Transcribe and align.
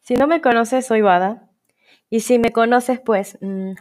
Si 0.00 0.14
no 0.14 0.26
me 0.26 0.40
conoces, 0.40 0.86
soy 0.86 1.02
Bada. 1.02 1.48
Y 2.10 2.20
si 2.20 2.38
me 2.38 2.52
conoces, 2.52 3.00
pues 3.00 3.38
mm, 3.40 3.72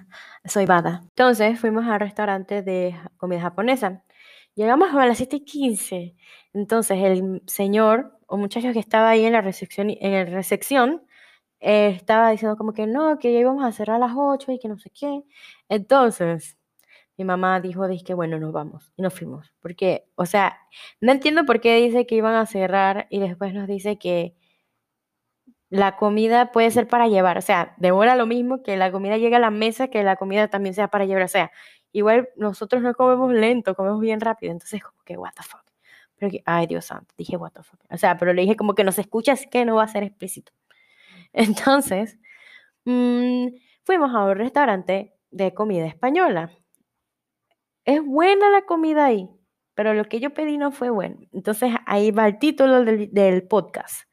soy 0.46 0.66
Bada. 0.66 1.02
Entonces 1.04 1.60
fuimos 1.60 1.86
al 1.88 2.00
restaurante 2.00 2.62
de 2.62 2.96
comida 3.18 3.42
japonesa. 3.42 4.04
Llegamos 4.56 4.94
a 4.94 5.06
las 5.06 5.18
7 5.18 5.38
y 5.38 5.46
15. 5.46 6.16
Entonces 6.54 6.98
el 7.02 7.42
señor 7.48 8.20
o 8.28 8.38
muchacho 8.38 8.74
que 8.74 8.80
estaba 8.80 9.10
ahí 9.10 9.26
en 9.26 9.34
la 9.34 9.42
recepción, 9.42 9.90
en 9.90 10.14
la 10.14 10.26
recepción 10.26 11.04
eh, 11.60 11.90
estaba 11.96 12.32
diciendo 12.32 12.58
como 12.58 12.74
que 12.74 12.88
no, 12.88 13.20
que 13.20 13.34
ya 13.34 13.40
íbamos 13.40 13.64
a 13.66 13.72
cerrar 13.72 13.98
a 13.98 14.08
las 14.08 14.14
8 14.16 14.52
y 14.52 14.60
que 14.60 14.68
no 14.70 14.78
sé 14.80 14.92
qué. 14.92 15.24
Entonces 15.70 16.58
mi 17.20 17.26
mamá 17.26 17.60
dijo, 17.60 17.86
que 18.06 18.14
bueno, 18.14 18.40
nos 18.40 18.54
vamos. 18.54 18.94
Y 18.96 19.02
nos 19.02 19.14
fuimos. 19.14 19.54
Porque, 19.62 20.06
o 20.16 20.26
sea, 20.26 20.58
no 21.02 21.12
entiendo 21.12 21.46
por 21.46 21.60
qué 21.60 21.76
dice 21.76 22.06
que 22.08 22.16
iban 22.16 22.36
a 22.36 22.46
cerrar 22.46 23.08
y 23.10 23.20
después 23.20 23.54
nos 23.54 23.68
dice 23.68 24.00
que 24.00 24.36
la 25.70 25.96
comida 25.98 26.52
puede 26.52 26.72
ser 26.72 26.88
para 26.88 27.08
llevar, 27.08 27.38
o 27.38 27.42
sea, 27.42 27.76
demora 27.78 28.16
lo 28.16 28.26
mismo 28.26 28.64
que 28.64 28.76
la 28.78 28.92
comida 28.92 29.18
llegue 29.18 29.36
a 29.36 29.40
la 29.40 29.52
mesa, 29.52 29.88
que 29.90 30.04
la 30.04 30.16
comida 30.16 30.48
también 30.48 30.74
sea 30.74 30.88
para 30.90 31.06
llevar, 31.06 31.24
o 31.24 31.28
sea, 31.28 31.52
igual 31.92 32.30
nosotros 32.36 32.82
no 32.82 32.94
comemos 32.96 33.32
lento, 33.34 33.76
comemos 33.76 34.00
bien 34.00 34.20
rápido, 34.20 34.52
entonces 34.52 34.84
como 34.84 34.98
que, 35.04 35.18
what 35.18 35.34
the 35.36 35.44
fuck. 35.44 35.64
Pero 36.18 36.32
que, 36.32 36.44
ay, 36.46 36.68
Dios 36.68 36.86
santo, 36.86 37.14
dije, 37.18 37.38
what 37.38 37.52
the 37.52 37.64
fuck. 37.64 37.80
O 37.90 37.98
sea, 37.98 38.18
pero 38.18 38.34
le 38.34 38.42
dije 38.42 38.56
como 38.56 38.76
que 38.76 38.84
no 38.84 38.92
se 38.92 39.02
escucha, 39.02 39.34
así 39.34 39.48
que 39.50 39.64
no 39.66 39.76
va 39.76 39.84
a 39.84 39.88
ser 39.88 40.04
explícito. 40.04 40.52
Entonces, 41.34 42.18
mmm, 42.86 43.48
fuimos 43.84 44.14
a 44.16 44.26
un 44.26 44.36
restaurante 44.38 45.16
de 45.32 45.54
comida 45.54 45.86
española. 45.88 46.52
Es 47.86 48.04
buena 48.04 48.50
la 48.50 48.64
comida 48.64 49.06
ahí, 49.06 49.30
pero 49.76 49.94
lo 49.94 50.06
que 50.06 50.20
yo 50.20 50.34
pedí 50.34 50.58
no 50.58 50.72
fue 50.72 50.90
bueno. 50.90 51.18
Entonces, 51.32 51.74
ahí 51.86 52.12
va 52.12 52.28
el 52.28 52.40
título 52.40 52.84
del, 52.84 53.12
del 53.14 53.48
podcast. 53.48 54.04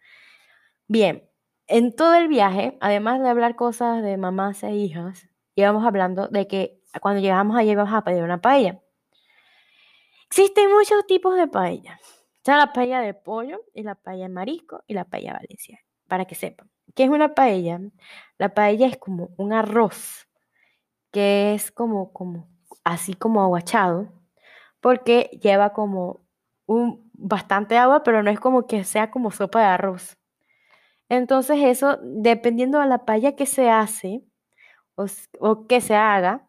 Bien, 0.89 1.26
en 1.69 1.95
todo 1.95 2.15
el 2.15 2.29
viaje, 2.29 2.77
además 2.81 3.21
de 3.21 3.29
hablar 3.29 3.57
cosas 3.57 4.03
de 4.03 4.17
mamás 4.17 4.63
e 4.63 4.73
hijas, 4.73 5.29
íbamos 5.55 5.85
hablando 5.85 6.29
de 6.29 6.47
que 6.47 6.81
cuando 7.01 7.21
llegamos 7.21 7.57
allí 7.57 7.71
íbamos 7.71 7.95
a 7.95 8.05
pedir 8.05 8.23
una 8.23 8.41
paella. 8.41 8.81
Existen 10.29 10.71
muchos 10.71 11.07
tipos 11.07 11.37
de 11.37 11.47
paella. 11.47 12.01
Está 12.37 12.57
la 12.57 12.73
paella 12.73 13.01
de 13.01 13.15
pollo 13.15 13.61
y 13.75 13.83
la 13.83 13.95
paella 13.95 14.25
de 14.25 14.29
marisco 14.29 14.83
y 14.87 14.95
la 14.95 15.05
paella 15.05 15.33
valenciana, 15.35 15.81
para 16.09 16.25
que 16.25 16.35
sepan. 16.35 16.71
¿Qué 16.95 17.05
es 17.05 17.11
una 17.11 17.35
paella? 17.35 17.81
La 18.39 18.55
paella 18.55 18.87
es 18.87 18.97
como 18.97 19.31
un 19.37 19.53
arroz 19.53 20.29
que 21.11 21.55
es 21.55 21.71
como, 21.73 22.13
como 22.13 22.49
así 22.85 23.15
como 23.15 23.43
aguachado, 23.43 24.13
porque 24.81 25.39
lleva 25.43 25.73
como 25.73 26.27
un 26.67 27.11
bastante 27.15 27.79
agua, 27.79 28.03
pero 28.03 28.23
no 28.23 28.31
es 28.31 28.39
como 28.39 28.67
que 28.67 28.85
sea 28.85 29.11
como 29.11 29.31
sopa 29.31 29.61
de 29.61 29.67
arroz. 29.67 30.19
Entonces 31.11 31.59
eso, 31.63 31.99
dependiendo 32.03 32.81
de 32.81 32.87
la 32.87 33.05
paella 33.05 33.37
que 33.37 33.47
se 33.47 33.71
hace 33.71 34.23
o, 34.97 35.67
que 35.69 35.81
se 35.81 35.95
haga, 35.97 36.49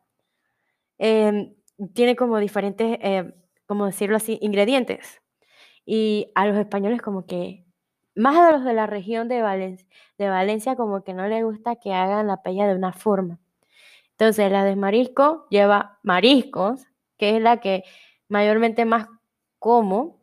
em, 0.99 1.55
tiene 1.93 2.15
como 2.15 2.39
diferentes, 2.39 2.97
em, 3.01 3.33
como 3.67 3.85
decirlo 3.87 4.17
así, 4.17 4.39
ingredientes. 4.41 5.21
Y 5.85 6.31
a 6.35 6.47
los 6.47 6.57
españoles 6.57 7.01
como 7.01 7.25
que, 7.27 7.65
más 8.15 8.37
a 8.37 8.51
los 8.53 8.65
de 8.65 8.73
la 8.73 8.87
región 8.87 9.27
de 9.29 9.41
Valencia, 9.43 9.87
de 10.19 10.29
Valencia 10.29 10.75
como 10.77 11.03
que 11.03 11.13
no 11.13 11.27
les 11.27 11.43
gusta 11.45 11.77
que 11.77 11.93
hagan 11.93 12.27
la 12.27 12.43
paella 12.43 12.67
de 12.67 12.75
una 12.75 12.93
forma. 12.93 13.39
Entonces 14.11 14.51
la 14.51 14.65
de 14.65 14.75
marisco 14.77 15.47
lleva 15.51 15.99
mariscos, 16.03 16.85
que 17.17 17.37
es 17.37 17.43
la 17.43 17.59
que 17.61 17.83
mayormente 18.29 18.85
más 18.85 19.07
como, 19.59 20.16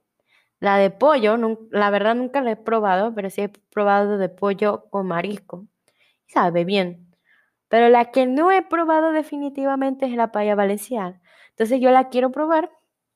la 0.65 0.79
de 0.79 0.91
pollo, 0.91 1.37
la 1.70 1.91
verdad 1.91 2.15
nunca 2.15 2.41
la 2.41 2.53
he 2.53 2.57
probado, 2.57 3.15
pero 3.15 3.29
sí 3.31 3.43
he 3.43 3.48
probado 3.48 4.17
de 4.19 4.31
pollo 4.31 4.87
con 4.91 5.07
marisco. 5.07 5.67
Sabe 6.27 6.65
bien. 6.65 7.07
Pero 7.69 7.89
la 7.91 8.11
que 8.12 8.27
no 8.27 8.51
he 8.51 8.62
probado 8.62 9.12
definitivamente 9.12 10.07
es 10.07 10.12
la 10.17 10.33
paella 10.33 10.55
valenciana. 10.55 11.20
Entonces 11.51 11.81
yo 11.81 11.91
la 11.91 12.09
quiero 12.09 12.30
probar. 12.30 12.70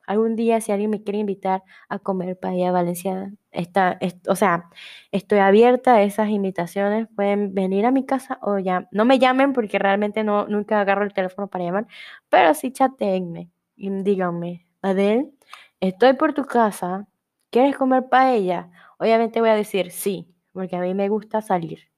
Algún 0.06 0.36
día 0.36 0.60
si 0.60 0.72
alguien 0.72 0.91
me 0.91 1.03
quiere 1.03 1.19
invitar 1.20 1.62
a 1.88 1.98
comer 1.98 2.38
paella 2.38 2.72
valenciana, 2.72 3.34
está, 3.50 3.98
o 4.26 4.36
sea, 4.36 4.70
estoy 5.12 5.38
abierta 5.41 5.94
a 5.97 6.03
esas 6.03 6.28
invitaciones. 6.30 7.09
Pueden 7.16 7.54
venir 7.54 7.86
a 7.86 7.91
mi 7.92 8.04
casa 8.06 8.38
o 8.42 8.59
ya. 8.59 8.88
No 8.92 9.04
me 9.06 9.19
llamen 9.19 9.53
porque 9.54 9.78
realmente 9.78 10.25
no, 10.25 10.47
nunca 10.48 10.80
agarro 10.80 11.04
el 11.04 11.15
teléfono 11.15 11.48
para 11.48 11.65
llamar, 11.65 11.86
pero 12.30 12.54
sí 12.54 12.72
chateenme 12.72 13.50
y 13.76 13.91
díganme, 14.03 14.66
Adel, 14.82 15.32
estoy 15.80 16.15
por 16.15 16.34
tu 16.34 16.44
casa, 16.44 17.06
¿Quieres 17.50 17.76
comer 17.76 18.09
paella? 18.10 18.70
Obviamente 18.98 19.41
voy 19.41 19.50
a 19.50 19.54
decir 19.54 19.91
sí, 19.91 20.34
porque 20.53 20.76
a 20.76 20.81
mí 20.81 20.94
me 20.94 21.09
gusta 21.09 21.41
salir. 21.41 21.91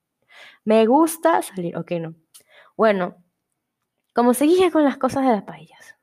Me 0.63 0.85
gusta 0.85 1.41
salir, 1.41 1.77
ok, 1.77 1.91
no. 1.93 2.15
Bueno, 2.77 3.15
como 4.13 4.33
seguía 4.33 4.71
con 4.71 4.83
las 4.83 4.97
cosas 4.97 5.25
de 5.25 5.31
las 5.31 5.43
paellas. 5.43 5.97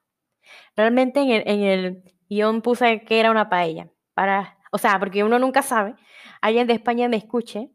Realmente 0.77 1.21
en 1.21 1.31
el, 1.31 1.43
en 1.47 1.61
el 1.63 2.03
guion 2.29 2.63
puse 2.63 3.03
que 3.05 3.21
era 3.21 3.31
una 3.31 3.49
paella. 3.49 3.91
Para, 4.15 4.59
o 4.71 4.79
sea, 4.79 4.99
porque 4.99 5.25
uno 5.25 5.39
nunca 5.39 5.63
sabe. 5.63 5.95
Alguien 6.41 6.67
de 6.67 6.75
España 6.75 7.09
me 7.09 7.17
escuche 7.17 7.71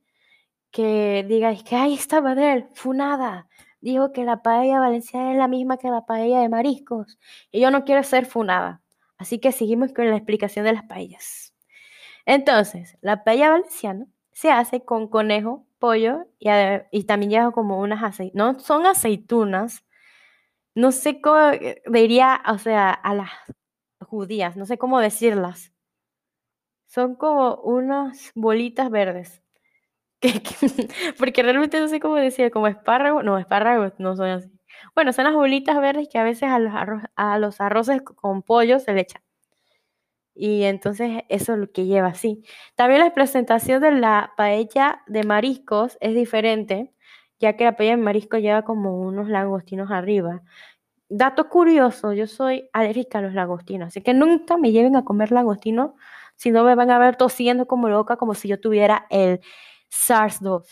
que 0.71 1.25
diga, 1.27 1.51
es 1.51 1.63
que 1.63 1.75
ahí 1.75 1.93
estaba 1.93 2.35
de 2.35 2.53
él, 2.53 2.67
funada. 2.73 3.47
Dijo 3.81 4.11
que 4.11 4.23
la 4.25 4.41
paella 4.41 4.79
valenciana 4.79 5.31
es 5.31 5.37
la 5.37 5.47
misma 5.47 5.77
que 5.77 5.89
la 5.89 6.05
paella 6.05 6.39
de 6.39 6.49
mariscos. 6.49 7.19
Y 7.51 7.61
yo 7.61 7.71
no 7.71 7.83
quiero 7.83 8.03
ser 8.03 8.25
funada. 8.25 8.81
Así 9.17 9.39
que 9.39 9.51
seguimos 9.51 9.93
con 9.93 10.09
la 10.09 10.17
explicación 10.17 10.65
de 10.65 10.73
las 10.73 10.83
paellas. 10.83 11.52
Entonces, 12.25 12.97
la 13.01 13.23
paella 13.23 13.49
valenciana 13.49 14.07
se 14.31 14.51
hace 14.51 14.83
con 14.83 15.07
conejo, 15.07 15.65
pollo 15.79 16.27
y, 16.39 17.03
también 17.03 17.31
lleva 17.31 17.51
como 17.51 17.79
unas 17.79 18.03
aceitunas, 18.03 18.55
no 18.55 18.59
son 18.59 18.85
aceitunas, 18.85 19.83
no 20.75 20.91
sé 20.91 21.21
cómo 21.21 21.49
eh, 21.51 21.81
diría, 21.87 22.41
o 22.47 22.57
sea, 22.57 22.91
a 22.91 23.13
las 23.15 23.29
judías, 23.99 24.57
no 24.57 24.65
sé 24.65 24.77
cómo 24.77 24.99
decirlas. 24.99 25.73
Son 26.87 27.15
como 27.15 27.55
unas 27.55 28.31
bolitas 28.35 28.89
verdes. 28.89 29.41
porque 31.19 31.43
realmente 31.43 31.79
no 31.79 31.87
sé 31.87 31.99
cómo 31.99 32.15
decir, 32.15 32.51
como 32.51 32.67
espárragos, 32.67 33.23
no, 33.23 33.37
espárragos 33.37 33.93
no 33.99 34.15
son 34.15 34.29
así. 34.29 34.51
Bueno, 34.95 35.13
son 35.13 35.25
las 35.25 35.33
bolitas 35.33 35.79
verdes 35.81 36.07
que 36.09 36.19
a 36.19 36.23
veces 36.23 36.49
a 36.49 36.59
los, 36.59 36.73
a 37.15 37.39
los 37.39 37.61
arroces 37.61 38.01
con 38.01 38.41
pollo 38.43 38.79
se 38.79 38.93
le 38.93 39.01
echan. 39.01 39.21
Y 40.35 40.63
entonces 40.63 41.23
eso 41.29 41.53
es 41.53 41.59
lo 41.59 41.71
que 41.71 41.85
lleva 41.85 42.07
así. 42.07 42.43
También 42.75 43.01
la 43.01 43.13
presentación 43.13 43.81
de 43.81 43.91
la 43.91 44.33
paella 44.37 45.03
de 45.07 45.23
mariscos 45.23 45.97
es 46.01 46.15
diferente, 46.15 46.93
ya 47.39 47.55
que 47.55 47.65
la 47.65 47.75
paella 47.75 47.97
de 47.97 48.01
marisco 48.01 48.37
lleva 48.37 48.63
como 48.63 48.99
unos 48.99 49.29
langostinos 49.29 49.91
arriba. 49.91 50.41
Dato 51.09 51.49
curioso, 51.49 52.13
yo 52.13 52.27
soy 52.27 52.69
alérgica 52.73 53.19
a 53.19 53.21
los 53.21 53.33
langostinos, 53.33 53.89
así 53.89 54.01
que 54.01 54.13
nunca 54.13 54.57
me 54.57 54.71
lleven 54.71 54.95
a 54.95 55.05
comer 55.05 55.31
langostinos, 55.31 55.91
si 56.35 56.51
no 56.51 56.63
me 56.63 56.75
van 56.75 56.89
a 56.91 56.99
ver 56.99 57.15
tosiendo 57.17 57.67
como 57.67 57.89
loca, 57.89 58.17
como 58.17 58.33
si 58.33 58.47
yo 58.47 58.59
tuviera 58.59 59.05
el 59.11 59.41
SARS-2. 59.91 60.61
O 60.61 60.65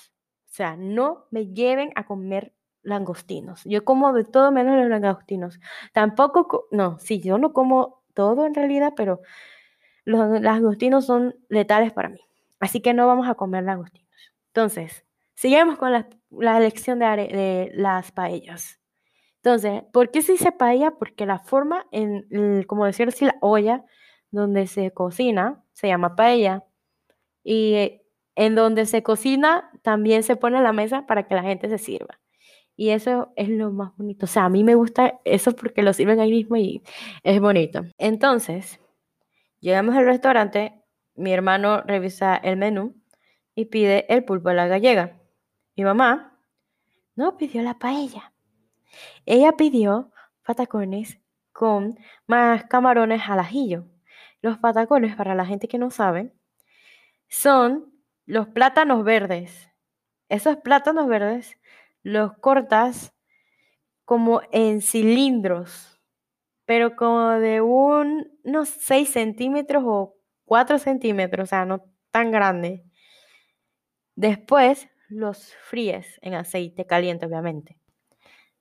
sea, 0.46 0.76
no 0.78 1.28
me 1.32 1.48
lleven 1.48 1.92
a 1.96 2.06
comer 2.06 2.54
langostinos. 2.84 3.64
Yo 3.66 3.86
como 3.86 4.14
de 4.14 4.24
todo 4.26 4.52
menos 4.52 4.78
los 4.78 4.90
langostinos. 4.90 5.60
Tampoco, 5.94 6.68
no, 6.72 6.98
sí, 7.00 7.22
yo 7.22 7.38
no 7.38 7.54
como 7.54 8.01
todo 8.14 8.46
en 8.46 8.54
realidad, 8.54 8.94
pero 8.96 9.22
los 10.06 10.42
langostinos 10.42 11.06
son 11.06 11.36
letales 11.50 11.92
para 11.94 12.10
mí. 12.10 12.20
Así 12.60 12.82
que 12.82 12.94
no 12.94 13.08
vamos 13.08 13.28
a 13.28 13.36
comer 13.36 13.64
langostinos. 13.64 14.10
Entonces, 14.48 15.06
seguimos 15.34 15.78
con 15.78 15.92
la, 15.92 16.08
la 16.30 16.58
elección 16.58 17.00
de, 17.00 17.72
las 17.74 18.12
paellas. 18.12 18.80
Entonces, 19.38 19.84
¿por 19.92 20.12
qué 20.12 20.22
se 20.22 20.34
dice 20.34 20.52
paella? 20.52 20.92
Porque 20.92 21.26
la 21.26 21.40
forma, 21.40 21.88
en, 21.92 22.64
como 22.64 22.86
decir 22.86 23.08
así, 23.08 23.26
la 23.26 23.38
olla 23.42 23.84
donde 24.30 24.68
se 24.68 24.92
cocina 24.92 25.64
se 25.74 25.88
llama 25.88 26.16
paella. 26.16 26.64
Y 27.44 28.02
en 28.36 28.56
donde 28.56 28.86
se 28.86 29.04
cocina 29.04 29.72
también 29.82 30.24
se 30.24 30.36
pone 30.36 30.62
la 30.62 30.74
mesa 30.74 31.08
para 31.08 31.28
que 31.28 31.36
la 31.36 31.44
gente 31.44 31.70
se 31.70 31.80
sirva. 31.80 32.21
Y 32.76 32.90
eso 32.90 33.32
es 33.36 33.50
lo 33.50 33.72
más 33.72 33.96
bonito. 33.98 34.26
O 34.26 34.28
sea, 34.28 34.46
a 34.46 34.50
mí 34.50 34.64
me 34.64 34.76
gusta 34.76 35.20
eso 35.26 35.56
porque 35.56 35.84
lo 35.84 35.94
sirven 35.94 36.20
ahí 36.20 36.32
mismo 36.32 36.58
y 36.58 36.82
es 37.24 37.40
bonito. 37.40 37.84
Entonces, 37.98 38.80
llegamos 39.60 39.96
al 39.96 40.06
restaurante, 40.06 40.82
mi 41.16 41.34
hermano 41.34 41.82
revisa 41.82 42.36
el 42.36 42.58
menú 42.58 42.96
y 43.56 43.66
pide 43.66 44.06
el 44.14 44.24
pulpo 44.24 44.50
a 44.50 44.54
la 44.54 44.68
gallega. 44.68 45.20
Mi 45.76 45.84
mamá 45.84 46.40
no 47.16 47.38
pidió 47.38 47.62
la 47.62 47.78
paella. 47.78 48.34
Ella 49.26 49.54
pidió 49.54 50.12
patacones 50.44 51.20
con 51.52 51.98
más 52.28 52.66
camarones 52.66 53.22
al 53.28 53.40
ajillo. 53.40 53.86
Los 54.42 54.58
patacones, 54.58 55.16
para 55.16 55.36
la 55.36 55.46
gente 55.46 55.68
que 55.68 55.78
no 55.78 55.92
sabe, 55.92 56.34
son 57.28 57.94
los 58.26 58.48
plátanos 58.48 59.04
verdes. 59.04 59.70
Esos 60.30 60.58
plátanos 60.58 61.08
verdes 61.08 61.58
los 62.04 62.34
cortas 62.38 63.14
como 64.06 64.42
en 64.52 64.82
cilindros, 64.82 66.02
pero 66.66 66.96
como 66.96 67.30
de 67.32 67.62
unos 67.62 68.70
6 68.70 69.10
centímetros 69.10 69.84
o 69.86 70.16
4 70.46 70.80
centímetros, 70.80 71.46
o 71.46 71.48
sea, 71.48 71.66
no 71.66 71.86
tan 72.12 72.32
grande. 72.32 72.84
Después 74.16 74.90
los 75.10 75.54
fríes 75.56 76.20
en 76.22 76.36
aceite 76.36 76.86
caliente, 76.86 77.26
obviamente. 77.26 77.78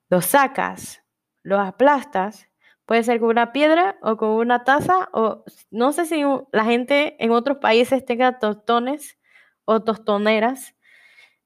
Los 0.08 0.26
sacas, 0.26 1.02
los 1.42 1.60
aplastas, 1.60 2.48
puede 2.86 3.04
ser 3.04 3.20
con 3.20 3.28
una 3.28 3.52
piedra 3.52 3.96
o 4.02 4.16
con 4.16 4.30
una 4.30 4.64
taza, 4.64 5.08
o 5.12 5.44
no 5.70 5.92
sé 5.92 6.06
si 6.06 6.22
la 6.50 6.64
gente 6.64 7.16
en 7.22 7.30
otros 7.30 7.58
países 7.58 8.04
tenga 8.04 8.40
tostones 8.40 9.16
o 9.64 9.82
tostoneras, 9.84 10.74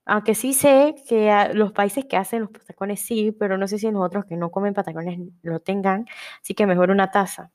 aunque 0.06 0.35
sí 0.35 0.53
sé 0.55 0.95
que 1.09 1.51
los 1.55 1.73
países 1.73 2.05
que 2.05 2.17
hacen 2.17 2.43
los 2.43 2.51
patacones 2.51 3.01
sí, 3.01 3.33
pero 3.33 3.59
no 3.59 3.67
sé 3.69 3.79
si 3.79 3.91
nosotros 3.91 4.25
que 4.27 4.37
no 4.37 4.51
comen 4.51 4.75
patacones 4.75 5.19
lo 5.43 5.61
tengan, 5.61 6.06
así 6.43 6.55
que 6.55 6.67
mejor 6.67 6.91
una 6.91 7.11
taza. 7.11 7.53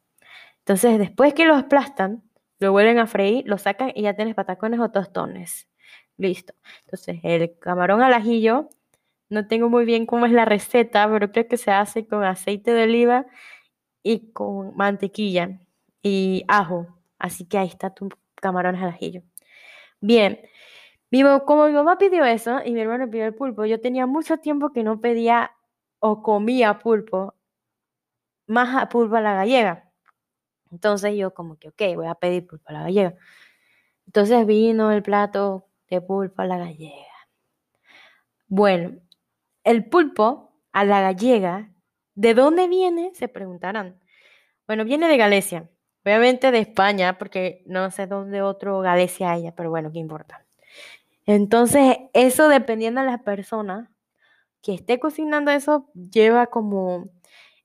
Entonces, 0.59 0.99
después 0.99 1.33
que 1.33 1.45
los 1.45 1.57
aplastan, 1.57 2.23
lo 2.59 2.71
vuelven 2.71 2.99
a 2.99 3.07
freír, 3.07 3.43
lo 3.47 3.57
sacan 3.57 3.91
y 3.95 4.03
ya 4.03 4.15
tienes 4.15 4.35
patacones 4.35 4.79
o 4.79 4.91
tostones. 4.91 5.67
Listo. 6.17 6.53
Entonces, 6.85 7.19
el 7.23 7.57
camarón 7.59 8.01
al 8.01 8.13
ajillo, 8.13 8.69
no 9.29 9.47
tengo 9.47 9.69
muy 9.69 9.85
bien 9.85 10.05
cómo 10.05 10.25
es 10.25 10.31
la 10.31 10.45
receta, 10.45 11.09
pero 11.11 11.31
creo 11.31 11.47
que 11.47 11.57
se 11.57 11.71
hace 11.71 12.07
con 12.07 12.23
aceite 12.23 12.73
de 12.73 12.83
oliva 12.83 13.25
y 14.03 14.31
con 14.33 14.75
mantequilla 14.75 15.59
y 16.03 16.43
ajo. 16.47 16.87
Así 17.19 17.45
que 17.45 17.57
ahí 17.57 17.67
está 17.67 17.93
tu 17.93 18.09
camarón 18.35 18.75
al 18.75 18.89
ajillo. 18.89 19.23
Bien, 20.01 20.39
como 21.45 21.67
mi 21.67 21.73
mamá 21.73 21.97
pidió 21.97 22.23
eso 22.25 22.59
y 22.63 22.71
mi 22.71 22.81
hermano 22.81 23.09
pidió 23.09 23.25
el 23.25 23.35
pulpo, 23.35 23.65
yo 23.65 23.81
tenía 23.81 24.05
mucho 24.05 24.37
tiempo 24.37 24.71
que 24.71 24.83
no 24.83 25.01
pedía 25.01 25.51
o 25.99 26.21
comía 26.21 26.79
pulpo, 26.79 27.35
más 28.47 28.87
pulpo 28.87 29.15
a 29.15 29.21
la 29.21 29.33
gallega. 29.35 29.91
Entonces 30.71 31.15
yo 31.17 31.33
como 31.33 31.57
que, 31.57 31.69
ok, 31.69 31.81
voy 31.95 32.07
a 32.07 32.15
pedir 32.15 32.47
pulpo 32.47 32.65
a 32.69 32.73
la 32.73 32.83
gallega. 32.83 33.15
Entonces 34.07 34.45
vino 34.45 34.91
el 34.91 35.03
plato 35.03 35.67
de 35.89 36.01
pulpo 36.01 36.41
a 36.41 36.45
la 36.45 36.57
gallega. 36.57 37.07
Bueno, 38.47 38.99
el 39.63 39.85
pulpo 39.89 40.53
a 40.71 40.85
la 40.85 41.01
gallega, 41.01 41.71
¿de 42.15 42.33
dónde 42.33 42.67
viene? 42.67 43.11
Se 43.15 43.27
preguntarán. 43.27 43.99
Bueno, 44.67 44.85
viene 44.85 45.07
de 45.07 45.17
Galicia, 45.17 45.69
obviamente 46.03 46.51
de 46.51 46.59
España, 46.59 47.17
porque 47.17 47.63
no 47.67 47.91
sé 47.91 48.07
dónde 48.07 48.41
otro 48.41 48.79
Galicia 48.81 49.31
haya, 49.31 49.55
pero 49.55 49.69
bueno, 49.69 49.91
¿qué 49.91 49.99
importa? 49.99 50.45
Entonces, 51.31 51.97
eso 52.13 52.49
dependiendo 52.49 53.01
de 53.01 53.05
la 53.07 53.19
persona 53.19 53.91
que 54.63 54.73
esté 54.73 54.99
cocinando 54.99 55.51
eso, 55.51 55.91
lleva 55.93 56.47
como 56.47 57.11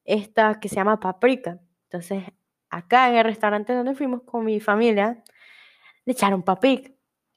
esta 0.05 0.61
que 0.61 0.69
se 0.69 0.77
llama 0.77 1.01
paprika. 1.01 1.61
Entonces, 1.85 2.25
acá 2.69 3.09
en 3.09 3.17
el 3.17 3.25
restaurante 3.25 3.75
donde 3.75 3.95
fuimos 3.95 4.23
con 4.25 4.45
mi 4.45 4.61
familia, 4.61 5.25
le 6.05 6.13
echaron 6.13 6.43
paprika, 6.43 6.91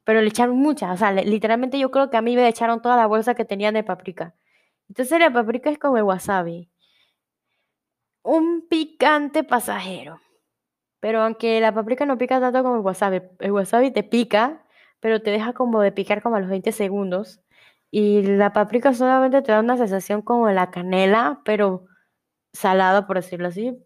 pero 0.03 0.19
le 0.19 0.27
echaron 0.27 0.57
mucha, 0.57 0.91
o 0.91 0.97
sea, 0.97 1.13
literalmente 1.13 1.79
yo 1.79 1.91
creo 1.91 2.09
que 2.09 2.17
a 2.17 2.21
mí 2.21 2.35
me 2.35 2.45
echaron 2.49 2.81
toda 2.81 2.97
la 2.97 3.07
bolsa 3.07 3.33
que 3.33 3.45
tenían 3.45 3.75
de 3.75 3.85
paprika. 3.85 4.35
Entonces 4.89 5.17
la 5.21 5.31
paprika 5.31 5.69
es 5.69 5.79
como 5.79 5.95
el 5.95 6.03
wasabi, 6.03 6.69
un 8.23 8.67
picante 8.67 9.45
pasajero. 9.45 10.19
Pero 10.99 11.21
aunque 11.21 11.61
la 11.61 11.73
paprika 11.73 12.05
no 12.05 12.17
pica 12.17 12.41
tanto 12.41 12.63
como 12.63 12.75
el 12.75 12.81
wasabi, 12.81 13.21
el 13.39 13.51
wasabi 13.53 13.91
te 13.91 14.03
pica, 14.03 14.66
pero 14.99 15.21
te 15.21 15.31
deja 15.31 15.53
como 15.53 15.81
de 15.81 15.91
picar 15.91 16.21
como 16.21 16.35
a 16.35 16.39
los 16.39 16.49
20 16.49 16.71
segundos. 16.71 17.41
Y 17.91 18.23
la 18.23 18.53
paprika 18.53 18.93
solamente 18.93 19.41
te 19.41 19.51
da 19.51 19.59
una 19.61 19.77
sensación 19.77 20.21
como 20.21 20.49
la 20.51 20.71
canela, 20.71 21.41
pero 21.45 21.85
salada, 22.53 23.07
por 23.07 23.17
decirlo 23.17 23.47
así. 23.49 23.77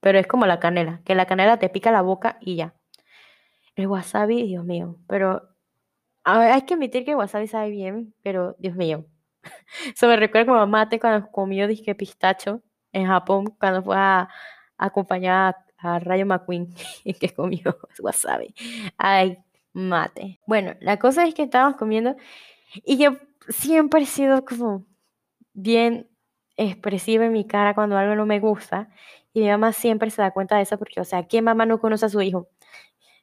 Pero 0.00 0.18
es 0.18 0.26
como 0.26 0.46
la 0.46 0.60
canela, 0.60 1.02
que 1.04 1.14
la 1.14 1.26
canela 1.26 1.58
te 1.58 1.68
pica 1.68 1.92
la 1.92 2.02
boca 2.02 2.38
y 2.40 2.56
ya. 2.56 2.74
El 3.76 3.86
wasabi, 3.88 4.46
Dios 4.46 4.64
mío, 4.64 4.98
pero 5.08 5.48
hay 6.24 6.62
que 6.62 6.74
admitir 6.74 7.04
que 7.04 7.12
el 7.12 7.16
wasabi 7.16 7.48
sabe 7.48 7.70
bien, 7.70 8.14
pero 8.22 8.54
Dios 8.58 8.76
mío. 8.76 9.06
Eso 9.94 10.06
me 10.06 10.16
recuerda 10.16 10.52
como 10.52 10.66
mate 10.66 11.00
cuando 11.00 11.30
comió 11.30 11.66
disque 11.66 11.94
pistacho 11.94 12.62
en 12.92 13.06
Japón, 13.06 13.46
cuando 13.58 13.82
fue 13.82 13.96
a, 13.96 14.28
acompañar 14.76 15.56
a, 15.78 15.98
Rayo 15.98 16.26
McQueen, 16.26 16.74
que 17.20 17.34
comió 17.34 17.78
wasabi. 18.00 18.54
Ay, 18.96 19.38
mate. 19.72 20.40
Bueno, 20.46 20.74
la 20.80 20.98
cosa 20.98 21.26
es 21.26 21.34
que 21.34 21.42
estábamos 21.44 21.76
comiendo 21.76 22.16
y 22.84 22.98
yo 22.98 23.12
siempre 23.48 24.02
he 24.02 24.06
sido 24.06 24.44
como 24.44 24.86
bien 25.54 26.08
expresiva 26.56 27.26
en 27.26 27.32
mi 27.32 27.46
cara 27.46 27.74
cuando 27.74 27.96
algo 27.98 28.14
no 28.16 28.26
me 28.26 28.40
gusta 28.40 28.90
y 29.32 29.40
mi 29.42 29.48
mamá 29.48 29.72
siempre 29.72 30.10
se 30.10 30.22
da 30.22 30.32
cuenta 30.32 30.56
de 30.56 30.62
eso 30.62 30.78
porque, 30.78 31.00
o 31.00 31.04
sea, 31.04 31.26
¿qué 31.28 31.42
mamá 31.42 31.66
no 31.66 31.80
conoce 31.80 32.06
a 32.06 32.08
su 32.10 32.20
hijo? 32.22 32.48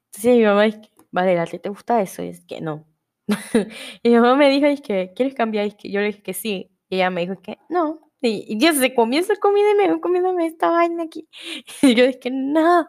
Entonces 0.08 0.38
mi 0.38 0.44
mamá 0.46 0.66
es, 0.68 0.80
vale, 1.12 1.36
¿te 1.60 1.70
gusta 1.70 2.02
eso? 2.02 2.24
Y 2.24 2.30
es 2.30 2.46
que 2.46 2.62
no. 2.62 2.86
y 4.04 4.10
mi 4.10 4.16
mamá 4.16 4.36
me 4.36 4.50
dijo, 4.50 4.66
es 4.68 4.82
que, 4.82 5.14
¿quieres 5.16 5.36
cambiar? 5.36 5.68
Y 5.68 5.72
que 5.74 5.92
yo 5.92 6.02
le 6.02 6.08
dije 6.08 6.24
que 6.24 6.34
sí. 6.34 6.72
Y 6.90 6.96
ella 6.98 7.10
me 7.12 7.22
dijo 7.22 7.42
que 7.42 7.60
no. 7.70 8.09
Y, 8.22 8.58
ya 8.60 8.74
se 8.74 8.94
comienza 8.94 9.36
comida 9.38 9.72
y 9.72 9.76
me 9.76 9.90
voy 9.92 10.02
comiéndome 10.02 10.46
esta 10.46 10.70
vaina 10.70 11.04
aquí. 11.04 11.28
Y 11.82 11.96
yo 11.96 12.06
dije, 12.06 12.30
no, 12.32 12.88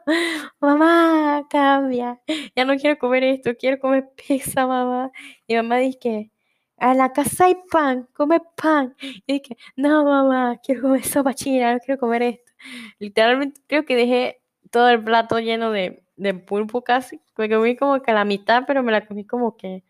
mamá, 0.61 1.47
cambia. 1.51 2.21
Ya 2.57 2.65
no 2.65 2.77
quiero 2.77 2.99
comer 2.99 3.25
esto, 3.25 3.57
quiero 3.57 3.79
comer 3.79 4.09
pizza, 4.29 4.67
mamá. 4.67 5.13
Y 5.47 5.57
mamá 5.57 5.79
dice 5.79 6.31
a 6.79 6.95
la 6.95 7.13
casa 7.13 7.45
hay 7.45 7.57
pan, 7.71 8.09
come 8.15 8.41
pan. 8.57 8.97
Y 9.27 9.35
dije, 9.35 9.57
no, 9.77 10.05
mamá, 10.05 10.59
quiero 10.65 10.83
comer 10.83 11.05
sopa 11.05 11.35
china, 11.35 11.75
no 11.75 11.81
quiero 11.81 12.01
comer 12.01 12.23
esto. 12.23 12.53
Literalmente 12.99 13.61
creo 13.67 13.85
que 13.85 13.97
dejé 13.97 14.43
todo 14.71 14.89
el 14.91 15.03
plato 15.05 15.39
lleno 15.39 15.71
de, 15.73 16.03
de 16.17 16.35
pulpo 16.35 16.83
casi. 16.83 17.21
Me 17.37 17.49
comí 17.51 17.77
como 17.77 18.01
que 18.03 18.11
a 18.11 18.15
la 18.15 18.25
mitad, 18.25 18.65
pero 18.67 18.83
me 18.83 18.93
la 18.93 19.07
comí 19.07 19.25
como 19.27 19.57
que 19.57 19.85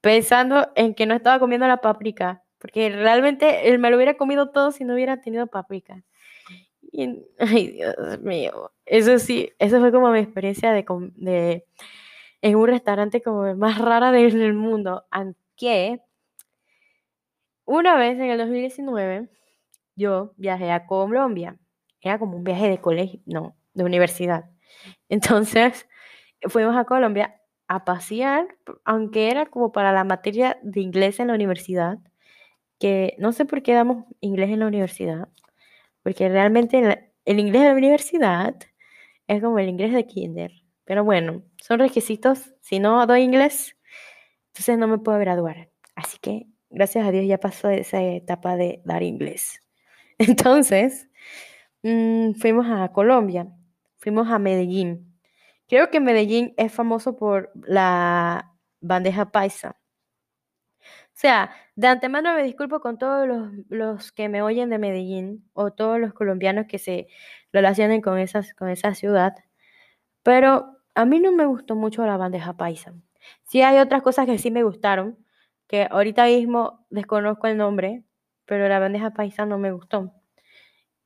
pensando 0.00 0.70
en 0.76 0.94
que 0.94 1.06
no 1.06 1.14
estaba 1.14 1.38
comiendo 1.40 1.66
la 1.66 1.78
paprika, 1.78 2.42
porque 2.66 2.90
realmente 2.90 3.68
él 3.68 3.78
me 3.78 3.90
lo 3.90 3.96
hubiera 3.96 4.16
comido 4.16 4.50
todo 4.50 4.72
si 4.72 4.84
no 4.84 4.94
hubiera 4.94 5.20
tenido 5.20 5.46
paprika. 5.46 6.02
ay, 7.38 7.68
Dios 7.68 8.20
mío, 8.22 8.72
eso 8.84 9.20
sí, 9.20 9.52
eso 9.60 9.78
fue 9.78 9.92
como 9.92 10.10
mi 10.10 10.18
experiencia 10.18 10.72
de, 10.72 10.84
de 11.14 11.64
en 12.42 12.56
un 12.56 12.66
restaurante 12.66 13.22
como 13.22 13.54
más 13.54 13.78
rara 13.78 14.10
del 14.10 14.54
mundo, 14.54 15.04
aunque 15.12 16.00
una 17.64 17.96
vez 17.96 18.18
en 18.18 18.30
el 18.30 18.38
2019 18.38 19.28
yo 19.94 20.32
viajé 20.36 20.72
a 20.72 20.86
Colombia, 20.86 21.56
era 22.00 22.18
como 22.18 22.36
un 22.36 22.42
viaje 22.42 22.68
de 22.68 22.80
colegio, 22.80 23.20
no, 23.26 23.56
de 23.74 23.84
universidad. 23.84 24.50
Entonces, 25.08 25.88
fuimos 26.48 26.76
a 26.76 26.84
Colombia 26.84 27.40
a 27.68 27.84
pasear, 27.84 28.48
aunque 28.84 29.30
era 29.30 29.46
como 29.46 29.70
para 29.70 29.92
la 29.92 30.02
materia 30.02 30.58
de 30.62 30.80
inglés 30.80 31.20
en 31.20 31.28
la 31.28 31.34
universidad, 31.34 31.98
que 32.78 33.14
no 33.18 33.32
sé 33.32 33.44
por 33.44 33.62
qué 33.62 33.74
damos 33.74 34.04
inglés 34.20 34.50
en 34.50 34.60
la 34.60 34.66
universidad, 34.66 35.28
porque 36.02 36.28
realmente 36.28 36.78
el, 37.24 37.38
inglés 37.40 37.62
de 37.62 37.68
la 37.68 37.74
universidad 37.74 38.56
es 39.26 39.42
como 39.42 39.58
el 39.58 39.68
inglés 39.68 39.92
de 39.92 40.06
kinder, 40.06 40.52
pero 40.84 41.04
bueno, 41.04 41.42
son 41.56 41.80
requisitos, 41.80 42.54
si 42.60 42.78
no 42.78 43.06
doy 43.06 43.22
inglés, 43.22 43.76
entonces 44.48 44.78
no 44.78 44.88
me 44.88 44.98
puedo 44.98 45.18
graduar. 45.18 45.70
Así 45.94 46.18
que 46.18 46.46
gracias 46.70 47.06
a 47.06 47.10
Dios 47.10 47.26
ya 47.26 47.38
pasó 47.38 47.70
esa 47.70 48.02
etapa 48.02 48.56
de 48.56 48.82
dar 48.84 49.02
inglés. 49.02 49.60
Entonces, 50.18 51.08
mm, 51.82 52.32
fuimos 52.34 52.66
a 52.70 52.92
Colombia, 52.92 53.48
fuimos 53.98 54.28
a 54.28 54.38
Medellín. 54.38 55.18
Creo 55.68 55.90
que 55.90 56.00
Medellín 56.00 56.54
es 56.56 56.72
famoso 56.72 57.16
por 57.16 57.50
la 57.54 58.54
bandeja 58.80 59.30
paisa. 59.32 59.76
Sea, 61.16 61.50
de 61.76 61.86
antemano 61.86 62.34
me 62.34 62.42
disculpo 62.42 62.80
con 62.80 62.98
todos 62.98 63.26
los, 63.70 64.12
que 64.12 64.28
me 64.28 64.42
oyen 64.42 64.68
de 64.68 64.78
Medellín 64.78 65.48
o 65.54 65.72
todos 65.72 65.98
los 65.98 66.12
colombianos 66.12 66.66
que 66.68 66.78
se 66.78 67.06
relacionen 67.52 68.02
con, 68.02 68.22
con 68.58 68.68
esa 68.68 68.94
ciudad, 68.94 69.34
pero 70.22 70.76
a 70.94 71.06
mí 71.06 71.18
no 71.20 71.32
me 71.32 71.46
gustó 71.46 71.74
mucho 71.74 72.04
la 72.04 72.18
bandeja 72.18 72.56
paisa. 72.58 72.92
Sí 73.44 73.62
hay 73.62 73.78
otras 73.78 74.02
cosas 74.02 74.26
que 74.26 74.36
sí 74.36 74.50
me 74.50 74.62
gustaron, 74.62 75.18
que 75.68 75.88
ahorita 75.90 76.26
mismo 76.26 76.86
desconozco 76.90 77.46
el 77.46 77.56
nombre, 77.56 78.04
pero 78.44 78.68
la 78.68 78.78
bandeja 78.78 79.12
paisa 79.12 79.46
no 79.46 79.58
me 79.58 79.72
gustó 79.72 80.12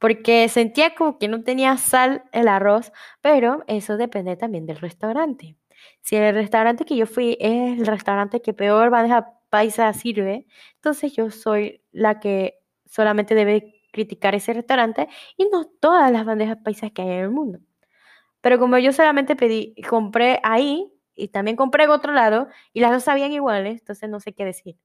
porque 0.00 0.48
sentía 0.48 0.94
como 0.94 1.18
que 1.18 1.28
no 1.28 1.42
tenía 1.44 1.76
sal 1.76 2.24
el 2.32 2.48
arroz, 2.48 2.90
pero 3.20 3.62
eso 3.68 3.98
depende 3.98 4.34
también 4.36 4.64
del 4.66 4.78
restaurante. 4.78 5.56
Si 6.00 6.16
el 6.16 6.34
restaurante 6.34 6.86
que 6.86 6.96
yo 6.96 7.06
fui 7.06 7.36
es 7.38 7.78
el 7.78 7.86
restaurante 7.86 8.40
que 8.40 8.54
peor 8.54 8.90
bandeja 8.90 9.39
paisa 9.50 9.92
sirve, 9.92 10.46
entonces 10.76 11.12
yo 11.12 11.30
soy 11.30 11.82
la 11.92 12.20
que 12.20 12.58
solamente 12.86 13.34
debe 13.34 13.74
criticar 13.92 14.34
ese 14.34 14.52
restaurante 14.52 15.08
y 15.36 15.46
no 15.50 15.66
todas 15.66 16.10
las 16.12 16.24
bandejas 16.24 16.58
paisas 16.58 16.92
que 16.92 17.02
hay 17.02 17.08
en 17.08 17.24
el 17.24 17.30
mundo. 17.30 17.58
Pero 18.40 18.58
como 18.58 18.78
yo 18.78 18.92
solamente 18.92 19.36
pedí, 19.36 19.74
compré 19.88 20.40
ahí 20.42 20.92
y 21.14 21.28
también 21.28 21.56
compré 21.56 21.84
en 21.84 21.90
otro 21.90 22.12
lado 22.12 22.48
y 22.72 22.80
las 22.80 22.92
dos 22.92 23.04
sabían 23.04 23.32
iguales, 23.32 23.80
entonces 23.80 24.08
no 24.08 24.20
sé 24.20 24.32
qué 24.34 24.44
decir. 24.44 24.76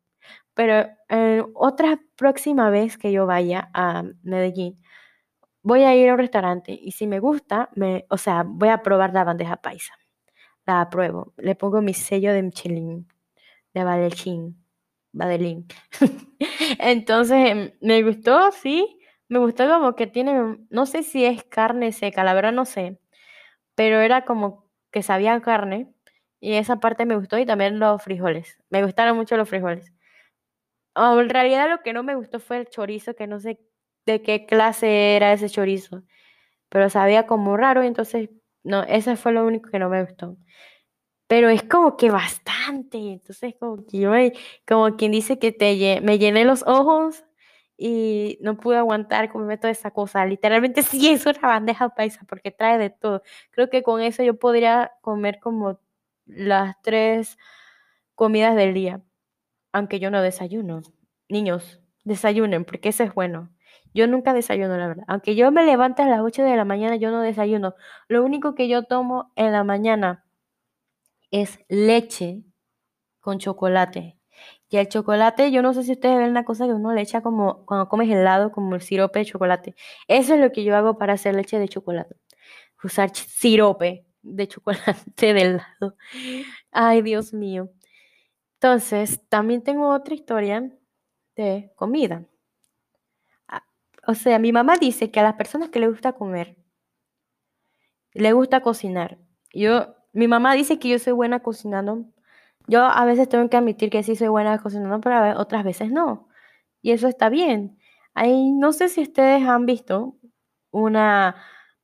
Pero 0.53 0.87
eh, 1.09 1.43
otra 1.55 1.99
próxima 2.17 2.69
vez 2.69 2.97
que 2.97 3.11
yo 3.11 3.25
vaya 3.25 3.69
a 3.73 4.03
Medellín, 4.23 4.81
voy 5.63 5.83
a 5.83 5.95
ir 5.95 6.09
a 6.09 6.13
un 6.13 6.19
restaurante 6.19 6.77
y 6.79 6.91
si 6.91 7.07
me 7.07 7.19
gusta, 7.19 7.69
o 8.09 8.17
sea, 8.17 8.43
voy 8.45 8.69
a 8.69 8.83
probar 8.83 9.13
la 9.13 9.23
bandeja 9.23 9.57
paisa. 9.57 9.93
La 10.65 10.81
apruebo. 10.81 11.33
Le 11.37 11.55
pongo 11.55 11.81
mi 11.81 11.93
sello 11.93 12.33
de 12.33 12.43
Michelin, 12.43 13.07
de 13.75 13.83
Valechín. 13.83 14.65
Badelín. 15.13 15.67
Entonces, 16.79 17.73
me 17.81 18.03
gustó, 18.03 18.51
sí. 18.51 18.99
Me 19.29 19.39
gustó 19.39 19.67
como 19.67 19.95
que 19.95 20.07
tiene, 20.07 20.57
no 20.69 20.85
sé 20.85 21.03
si 21.03 21.25
es 21.25 21.43
carne 21.43 21.91
seca, 21.91 22.23
la 22.23 22.33
verdad 22.33 22.53
no 22.53 22.65
sé. 22.65 22.99
Pero 23.75 24.01
era 24.01 24.25
como 24.25 24.65
que 24.91 25.03
sabía 25.03 25.39
carne. 25.41 25.93
Y 26.41 26.53
esa 26.55 26.79
parte 26.79 27.05
me 27.05 27.17
gustó 27.17 27.37
y 27.39 27.45
también 27.45 27.79
los 27.79 28.01
frijoles. 28.03 28.59
Me 28.69 28.83
gustaron 28.83 29.17
mucho 29.17 29.37
los 29.37 29.49
frijoles. 29.49 29.93
Oh, 30.95 31.19
en 31.19 31.29
realidad 31.29 31.69
lo 31.69 31.81
que 31.83 31.93
no 31.93 32.03
me 32.03 32.15
gustó 32.15 32.39
fue 32.39 32.57
el 32.57 32.67
chorizo, 32.69 33.15
que 33.15 33.27
no 33.27 33.39
sé 33.39 33.59
de 34.05 34.21
qué 34.21 34.45
clase 34.45 35.15
era 35.15 35.33
ese 35.33 35.49
chorizo. 35.49 36.03
Pero 36.69 36.89
sabía 36.89 37.27
como 37.27 37.57
raro 37.57 37.83
y 37.83 37.87
entonces, 37.87 38.29
no, 38.63 38.83
eso 38.83 39.15
fue 39.17 39.33
lo 39.33 39.45
único 39.45 39.69
que 39.71 39.79
no 39.79 39.89
me 39.89 40.03
gustó 40.03 40.37
pero 41.27 41.49
es 41.49 41.63
como 41.63 41.97
que 41.97 42.11
bastante. 42.11 42.97
Entonces, 42.97 43.55
como 43.59 43.85
que 43.85 43.99
yo, 43.99 44.11
como 44.67 44.95
quien 44.97 45.11
dice 45.11 45.39
que 45.39 45.51
te 45.51 46.01
me 46.01 46.19
llené 46.19 46.45
los 46.45 46.63
ojos 46.67 47.23
y 47.77 48.37
no 48.41 48.57
pude 48.57 48.77
aguantar 48.77 49.31
comerme 49.31 49.57
toda 49.57 49.71
esa 49.71 49.91
cosa. 49.91 50.25
Literalmente 50.25 50.83
sí 50.83 51.09
es 51.09 51.25
una 51.25 51.39
bandeja 51.41 51.89
paisa 51.89 52.25
porque 52.27 52.51
trae 52.51 52.77
de 52.77 52.89
todo. 52.89 53.23
Creo 53.51 53.69
que 53.69 53.83
con 53.83 54.01
eso 54.01 54.23
yo 54.23 54.35
podría 54.39 54.93
comer 55.01 55.39
como 55.39 55.79
las 56.25 56.75
tres 56.81 57.37
comidas 58.15 58.55
del 58.55 58.73
día, 58.73 59.01
aunque 59.73 59.99
yo 59.99 60.11
no 60.11 60.21
desayuno. 60.21 60.81
Niños, 61.29 61.81
desayunen 62.03 62.65
porque 62.65 62.89
eso 62.89 63.03
es 63.03 63.13
bueno. 63.13 63.51
Yo 63.93 64.07
nunca 64.07 64.33
desayuno, 64.33 64.77
la 64.77 64.87
verdad. 64.87 65.05
Aunque 65.07 65.35
yo 65.35 65.51
me 65.51 65.65
levante 65.65 66.01
a 66.03 66.07
las 66.07 66.21
8 66.21 66.43
de 66.43 66.57
la 66.57 66.65
mañana, 66.65 66.97
yo 66.97 67.11
no 67.11 67.21
desayuno. 67.21 67.75
Lo 68.09 68.25
único 68.25 68.55
que 68.55 68.67
yo 68.67 68.83
tomo 68.83 69.31
en 69.37 69.53
la 69.53 69.63
mañana 69.63 70.24
es 71.41 71.59
leche 71.67 72.43
con 73.19 73.39
chocolate. 73.39 74.17
Y 74.69 74.77
el 74.77 74.87
chocolate, 74.87 75.51
yo 75.51 75.61
no 75.61 75.73
sé 75.73 75.83
si 75.83 75.91
ustedes 75.91 76.17
ven 76.17 76.29
una 76.29 76.45
cosa 76.45 76.65
que 76.65 76.73
uno 76.73 76.93
le 76.93 77.01
echa 77.01 77.21
como 77.21 77.65
cuando 77.65 77.89
comes 77.89 78.09
helado, 78.09 78.51
como 78.51 78.75
el 78.75 78.81
sirope 78.81 79.19
de 79.19 79.25
chocolate. 79.25 79.75
Eso 80.07 80.35
es 80.35 80.39
lo 80.39 80.51
que 80.53 80.63
yo 80.63 80.75
hago 80.77 80.97
para 80.97 81.13
hacer 81.13 81.35
leche 81.35 81.59
de 81.59 81.67
chocolate. 81.67 82.15
Usar 82.83 83.13
sirope 83.13 84.05
de 84.21 84.47
chocolate 84.47 84.93
de 85.17 85.41
helado. 85.41 85.97
Ay, 86.71 87.01
Dios 87.01 87.33
mío. 87.33 87.69
Entonces, 88.55 89.21
también 89.27 89.61
tengo 89.61 89.89
otra 89.89 90.15
historia 90.15 90.71
de 91.35 91.71
comida. 91.75 92.25
Ah, 93.47 93.65
o 94.07 94.13
sea, 94.15 94.39
mi 94.39 94.53
mamá 94.53 94.77
dice 94.77 95.11
que 95.11 95.19
a 95.19 95.23
las 95.23 95.35
personas 95.35 95.69
que 95.69 95.79
le 95.79 95.89
gusta 95.89 96.13
comer, 96.13 96.57
le 98.13 98.31
gusta 98.31 98.61
cocinar. 98.61 99.17
Yo 99.53 99.95
mi 100.15 100.27
mamá 100.27 100.53
dice 100.53 100.79
que 100.79 100.89
yo 100.89 100.97
soy 100.99 101.13
buena 101.13 101.41
cocinando. 101.41 102.05
Yo 102.67 102.83
a 102.83 103.05
veces 103.05 103.29
tengo 103.29 103.47
que 103.49 103.57
admitir 103.57 103.89
que 103.89 104.01
sí 104.01 104.15
soy 104.15 104.29
buena 104.29 104.57
cocinando, 104.59 104.99
pero 105.01 105.39
otras 105.39 105.63
veces 105.63 105.91
no. 105.91 106.29
Y 106.81 106.91
eso 106.91 107.07
está 107.07 107.29
bien. 107.29 107.77
Ahí, 108.13 108.51
no 108.51 108.71
sé 108.73 108.89
si 108.89 109.01
ustedes 109.01 109.43
han 109.43 109.65
visto 109.65 110.15
una 110.71 111.35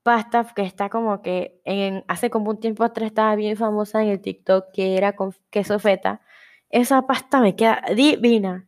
pasta 0.04 0.46
que 0.56 0.64
está 0.64 0.90
como 0.90 1.22
que 1.22 1.62
hace 2.08 2.30
como 2.30 2.52
un 2.52 2.60
tiempo 2.60 2.84
atrás 2.84 3.08
estaba 3.08 3.36
bien 3.36 3.58
famosa 3.58 4.02
en 4.02 4.10
el 4.10 4.22
TikTok, 4.22 4.72
que 4.74 4.98
era 4.98 5.16
con 5.16 5.34
queso 5.50 5.78
feta. 5.78 6.22
Esa 6.70 7.06
pasta 7.06 7.42
me 7.42 7.56
queda 7.56 7.84
divina. 7.96 8.68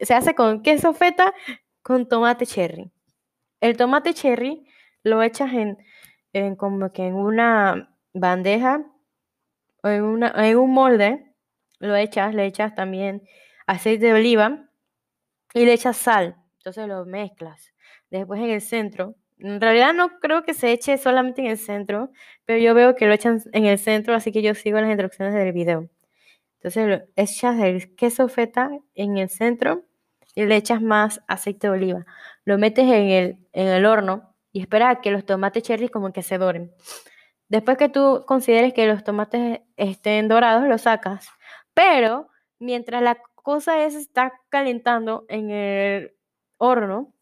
Se 0.00 0.14
hace 0.14 0.34
con 0.34 0.62
queso 0.62 0.94
feta 0.94 1.34
con 1.82 2.08
tomate 2.08 2.46
cherry. 2.46 2.90
El 3.60 3.76
tomate 3.76 4.14
cherry 4.14 4.64
lo 5.02 5.22
echas 5.22 5.50
en 5.52 6.56
como 6.56 6.92
que 6.92 7.08
en 7.08 7.14
una 7.16 7.96
bandeja 8.14 8.86
en, 9.82 10.02
una, 10.02 10.32
en 10.36 10.56
un 10.56 10.72
molde, 10.72 11.34
lo 11.78 11.96
echas, 11.96 12.34
le 12.34 12.46
echas 12.46 12.74
también 12.74 13.22
aceite 13.66 14.06
de 14.06 14.12
oliva 14.12 14.68
y 15.54 15.64
le 15.64 15.72
echas 15.72 15.96
sal. 15.96 16.36
Entonces 16.58 16.86
lo 16.86 17.04
mezclas. 17.06 17.72
Después 18.10 18.40
en 18.40 18.50
el 18.50 18.60
centro, 18.60 19.14
en 19.38 19.60
realidad 19.60 19.94
no 19.94 20.20
creo 20.20 20.42
que 20.42 20.54
se 20.54 20.72
eche 20.72 20.98
solamente 20.98 21.40
en 21.40 21.48
el 21.48 21.58
centro, 21.58 22.10
pero 22.44 22.58
yo 22.58 22.74
veo 22.74 22.94
que 22.94 23.06
lo 23.06 23.14
echan 23.14 23.40
en 23.52 23.64
el 23.64 23.78
centro, 23.78 24.14
así 24.14 24.32
que 24.32 24.42
yo 24.42 24.54
sigo 24.54 24.80
las 24.80 24.90
instrucciones 24.90 25.34
del 25.34 25.52
video. 25.52 25.88
Entonces 26.56 26.88
lo 26.88 27.00
echas 27.16 27.58
el 27.60 27.94
queso 27.96 28.28
feta 28.28 28.70
en 28.94 29.16
el 29.16 29.30
centro 29.30 29.84
y 30.34 30.44
le 30.44 30.56
echas 30.56 30.82
más 30.82 31.22
aceite 31.26 31.68
de 31.68 31.72
oliva. 31.72 32.06
Lo 32.44 32.58
metes 32.58 32.84
en 32.84 33.08
el, 33.08 33.38
en 33.52 33.68
el 33.68 33.86
horno 33.86 34.34
y 34.52 34.60
espera 34.60 34.90
a 34.90 35.00
que 35.00 35.10
los 35.10 35.24
tomates 35.24 35.62
cherry 35.62 35.88
como 35.88 36.12
que 36.12 36.22
se 36.22 36.36
doren. 36.36 36.72
Después 37.50 37.76
que 37.78 37.88
tú 37.88 38.24
consideres 38.26 38.72
que 38.72 38.86
los 38.86 39.02
tomates 39.04 39.60
estén 39.76 40.28
dorados, 40.28 40.68
los 40.68 40.82
sacas. 40.82 41.28
Pero 41.74 42.28
mientras 42.60 43.02
la 43.02 43.16
cosa 43.34 43.84
es 43.84 43.96
está 43.96 44.32
calentando 44.50 45.26
en 45.28 45.50
el 45.50 46.14
horno, 46.58 47.12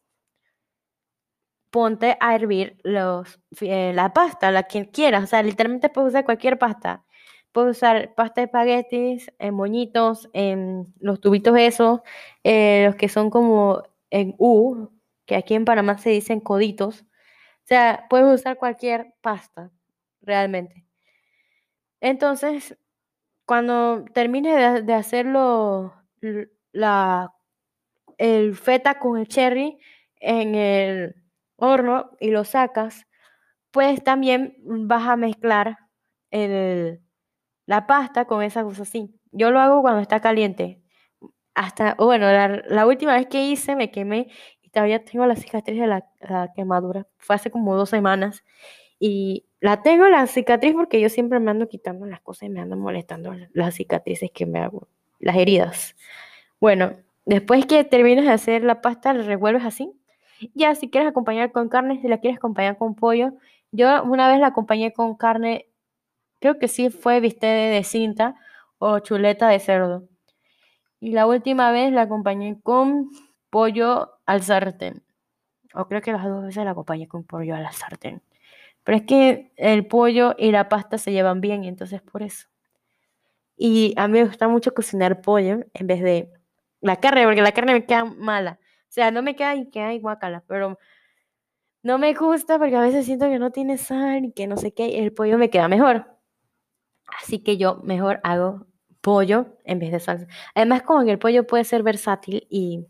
ponte 1.70 2.18
a 2.20 2.34
hervir 2.34 2.78
los, 2.84 3.40
eh, 3.62 3.92
la 3.94 4.12
pasta, 4.12 4.50
la 4.50 4.64
quien 4.64 4.84
quieras. 4.86 5.24
O 5.24 5.26
sea, 5.28 5.42
literalmente 5.42 5.88
puedes 5.88 6.10
usar 6.10 6.24
cualquier 6.26 6.58
pasta. 6.58 7.04
Puedes 7.52 7.78
usar 7.78 8.14
pasta 8.14 8.42
de 8.42 8.46
espaguetis, 8.46 9.32
moñitos, 9.52 10.28
en 10.34 10.94
los 11.00 11.20
tubitos 11.20 11.56
esos, 11.58 12.00
eh, 12.44 12.84
los 12.86 12.96
que 12.96 13.08
son 13.08 13.30
como 13.30 13.82
en 14.10 14.34
U, 14.38 14.90
que 15.26 15.36
aquí 15.36 15.54
en 15.54 15.64
Panamá 15.64 15.98
se 15.98 16.10
dicen 16.10 16.40
coditos. 16.40 17.02
O 17.02 17.66
sea, 17.68 18.06
puedes 18.10 18.40
usar 18.40 18.58
cualquier 18.58 19.14
pasta 19.22 19.70
realmente. 20.22 20.84
Entonces, 22.00 22.76
cuando 23.44 24.04
termines 24.12 24.84
de, 24.86 24.94
hacerlo, 24.94 25.94
la, 26.72 27.32
el 28.18 28.54
feta 28.56 28.98
con 28.98 29.18
el 29.18 29.28
cherry 29.28 29.78
en 30.20 30.54
el 30.54 31.16
horno 31.56 32.10
y 32.20 32.30
lo 32.30 32.44
sacas, 32.44 33.06
pues 33.70 34.02
también 34.04 34.56
vas 34.64 35.08
a 35.08 35.16
mezclar 35.16 35.78
el, 36.30 37.02
la 37.66 37.86
pasta 37.86 38.26
con 38.26 38.42
esa 38.42 38.62
cosa 38.64 38.82
así. 38.82 39.14
Yo 39.32 39.50
lo 39.50 39.60
hago 39.60 39.82
cuando 39.82 40.00
está 40.00 40.20
caliente. 40.20 40.82
Hasta, 41.54 41.94
bueno, 41.94 42.26
la, 42.30 42.86
última 42.86 43.14
vez 43.14 43.26
que 43.26 43.44
hice 43.44 43.76
me 43.76 43.90
quemé 43.90 44.28
y 44.62 44.70
todavía 44.70 45.04
tengo 45.04 45.26
la 45.26 45.36
cicatriz 45.36 45.80
de 45.80 45.86
la 45.86 46.04
quemadura. 46.54 47.06
Fue 47.18 47.36
hace 47.36 47.50
como 47.50 47.76
dos 47.76 47.90
semanas. 47.90 48.44
Y 49.00 49.47
la 49.60 49.82
tengo 49.82 50.08
la 50.08 50.26
cicatriz 50.26 50.74
porque 50.74 51.00
yo 51.00 51.08
siempre 51.08 51.40
me 51.40 51.50
ando 51.50 51.68
quitando 51.68 52.06
las 52.06 52.20
cosas 52.20 52.44
y 52.44 52.48
me 52.48 52.60
ando 52.60 52.76
molestando 52.76 53.34
las 53.52 53.74
cicatrices 53.74 54.30
que 54.32 54.46
me 54.46 54.60
hago, 54.60 54.88
las 55.18 55.36
heridas. 55.36 55.96
Bueno, 56.60 56.92
después 57.26 57.66
que 57.66 57.84
termines 57.84 58.24
de 58.24 58.30
hacer 58.30 58.62
la 58.62 58.80
pasta, 58.80 59.12
la 59.12 59.24
revuelves 59.24 59.64
así. 59.64 59.92
Ya, 60.54 60.74
si 60.74 60.88
quieres 60.88 61.10
acompañar 61.10 61.50
con 61.50 61.68
carne, 61.68 62.00
si 62.00 62.08
la 62.08 62.18
quieres 62.18 62.38
acompañar 62.38 62.78
con 62.78 62.94
pollo. 62.94 63.32
Yo 63.72 64.04
una 64.04 64.28
vez 64.28 64.40
la 64.40 64.48
acompañé 64.48 64.92
con 64.92 65.16
carne, 65.16 65.66
creo 66.40 66.58
que 66.58 66.68
sí 66.68 66.90
fue 66.90 67.20
bistec 67.20 67.72
de 67.72 67.82
cinta 67.84 68.36
o 68.78 69.00
chuleta 69.00 69.48
de 69.48 69.58
cerdo. 69.58 70.08
Y 71.00 71.12
la 71.12 71.26
última 71.26 71.72
vez 71.72 71.92
la 71.92 72.02
acompañé 72.02 72.60
con 72.62 73.10
pollo 73.50 74.12
al 74.26 74.42
sartén. 74.42 75.02
O 75.74 75.86
creo 75.86 76.00
que 76.00 76.12
las 76.12 76.24
dos 76.24 76.44
veces 76.44 76.64
la 76.64 76.72
acompañé 76.72 77.08
con 77.08 77.24
pollo 77.24 77.54
al 77.54 77.70
sartén. 77.72 78.22
Pero 78.88 78.96
es 78.96 79.04
que 79.04 79.52
el 79.56 79.86
pollo 79.86 80.34
y 80.38 80.50
la 80.50 80.70
pasta 80.70 80.96
se 80.96 81.12
llevan 81.12 81.42
bien, 81.42 81.64
entonces 81.64 82.00
por 82.00 82.22
eso. 82.22 82.48
Y 83.54 83.92
a 83.98 84.08
mí 84.08 84.14
me 84.14 84.24
gusta 84.24 84.48
mucho 84.48 84.72
cocinar 84.72 85.20
pollo 85.20 85.58
en 85.74 85.86
vez 85.86 86.00
de 86.00 86.32
la 86.80 86.96
carne, 86.96 87.26
porque 87.26 87.42
la 87.42 87.52
carne 87.52 87.74
me 87.74 87.84
queda 87.84 88.06
mala. 88.06 88.58
O 88.62 88.86
sea, 88.88 89.10
no 89.10 89.20
me 89.22 89.36
queda 89.36 89.56
y 89.56 89.68
queda 89.68 89.92
guacala, 89.98 90.42
pero 90.48 90.78
no 91.82 91.98
me 91.98 92.14
gusta 92.14 92.58
porque 92.58 92.76
a 92.76 92.80
veces 92.80 93.04
siento 93.04 93.26
que 93.26 93.38
no 93.38 93.50
tiene 93.50 93.76
sal 93.76 94.24
y 94.24 94.32
que 94.32 94.46
no 94.46 94.56
sé 94.56 94.72
qué, 94.72 95.00
el 95.00 95.12
pollo 95.12 95.36
me 95.36 95.50
queda 95.50 95.68
mejor. 95.68 96.06
Así 97.20 97.40
que 97.40 97.58
yo 97.58 97.82
mejor 97.84 98.20
hago 98.22 98.68
pollo 99.02 99.58
en 99.64 99.80
vez 99.80 99.92
de 99.92 100.00
salsa. 100.00 100.26
Además, 100.54 100.80
como 100.80 101.04
que 101.04 101.10
el 101.10 101.18
pollo 101.18 101.46
puede 101.46 101.64
ser 101.64 101.82
versátil 101.82 102.46
y 102.48 102.86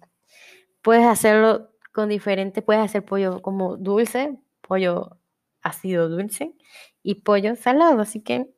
puedes 0.81 1.07
hacerlo 1.07 1.73
con 1.93 2.09
diferente, 2.09 2.63
puedes 2.63 2.85
hacer 2.85 3.05
pollo 3.05 3.43
como 3.43 3.77
dulce, 3.77 4.39
pollo 4.61 5.18
ácido 5.69 6.09
dulce 6.09 6.55
y 7.03 7.17
pollo 7.23 7.57
salado, 7.57 8.01
así 8.01 8.21
que 8.23 8.51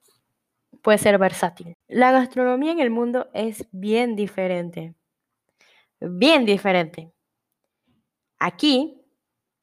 puede 0.83 0.99
ser 0.99 1.19
versátil. 1.19 1.75
La 1.89 2.13
gastronomía 2.13 2.73
en 2.73 2.81
el 2.81 2.91
mundo 2.91 3.29
es 3.35 3.69
bien 3.73 4.17
diferente, 4.17 4.95
bien 6.01 6.45
diferente. 6.45 7.13
Aquí 8.39 9.01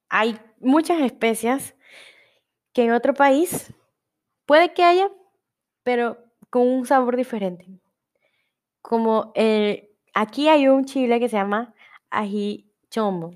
hay 0.09 0.37
muchas 0.59 1.01
especias 1.01 1.75
que 2.73 2.83
en 2.85 2.91
otro 2.91 3.13
país 3.13 3.73
puede 4.45 4.73
que 4.73 4.83
haya, 4.83 5.09
pero 5.83 6.17
con 6.49 6.67
un 6.67 6.85
sabor 6.85 7.15
diferente. 7.17 7.65
Como 8.81 9.31
el, 9.35 9.89
aquí 10.13 10.47
hay 10.47 10.67
un 10.67 10.85
chile 10.85 11.19
que 11.19 11.29
se 11.29 11.37
llama 11.37 11.73
ají 12.09 12.71
chombo. 12.89 13.31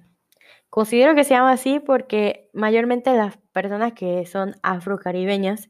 Considero 0.70 1.16
que 1.16 1.24
se 1.24 1.34
llama 1.34 1.52
así 1.52 1.80
porque 1.80 2.50
mayormente 2.54 3.14
las 3.14 3.38
personas 3.52 3.94
que 3.94 4.26
son 4.26 4.56
afrocaribeñas 4.64 5.70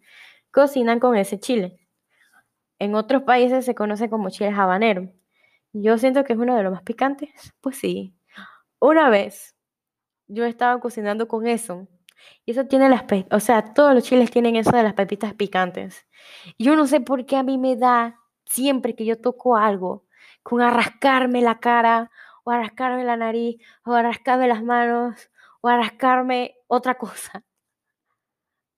cocinan 0.51 0.99
con 0.99 1.15
ese 1.15 1.39
chile. 1.39 1.79
En 2.79 2.95
otros 2.95 3.23
países 3.23 3.65
se 3.65 3.75
conoce 3.75 4.09
como 4.09 4.29
chile 4.29 4.49
habanero. 4.49 5.11
Yo 5.73 5.97
siento 5.97 6.23
que 6.23 6.33
es 6.33 6.39
uno 6.39 6.55
de 6.55 6.63
los 6.63 6.71
más 6.73 6.83
picantes. 6.83 7.53
Pues 7.61 7.77
sí. 7.77 8.15
Una 8.79 9.09
vez 9.09 9.55
yo 10.27 10.45
estaba 10.45 10.79
cocinando 10.79 11.27
con 11.27 11.47
eso. 11.47 11.87
Y 12.45 12.51
eso 12.51 12.65
tiene 12.65 12.89
las, 12.89 13.03
o 13.31 13.39
sea, 13.39 13.73
todos 13.73 13.93
los 13.93 14.03
chiles 14.03 14.31
tienen 14.31 14.55
eso 14.55 14.71
de 14.71 14.83
las 14.83 14.93
pepitas 14.93 15.33
picantes. 15.33 16.07
Yo 16.57 16.75
no 16.75 16.87
sé 16.87 17.01
por 17.01 17.25
qué 17.25 17.37
a 17.37 17.43
mí 17.43 17.57
me 17.57 17.75
da 17.75 18.19
siempre 18.45 18.95
que 18.95 19.05
yo 19.05 19.19
toco 19.19 19.57
algo 19.57 20.05
con 20.43 20.61
arrascarme 20.61 21.41
la 21.41 21.59
cara 21.59 22.11
o 22.43 22.51
arrascarme 22.51 23.03
la 23.03 23.17
nariz 23.17 23.61
o 23.85 23.93
arrascarme 23.93 24.47
las 24.47 24.63
manos 24.63 25.29
o 25.61 25.67
arrascarme 25.67 26.55
otra 26.67 26.95
cosa. 26.97 27.43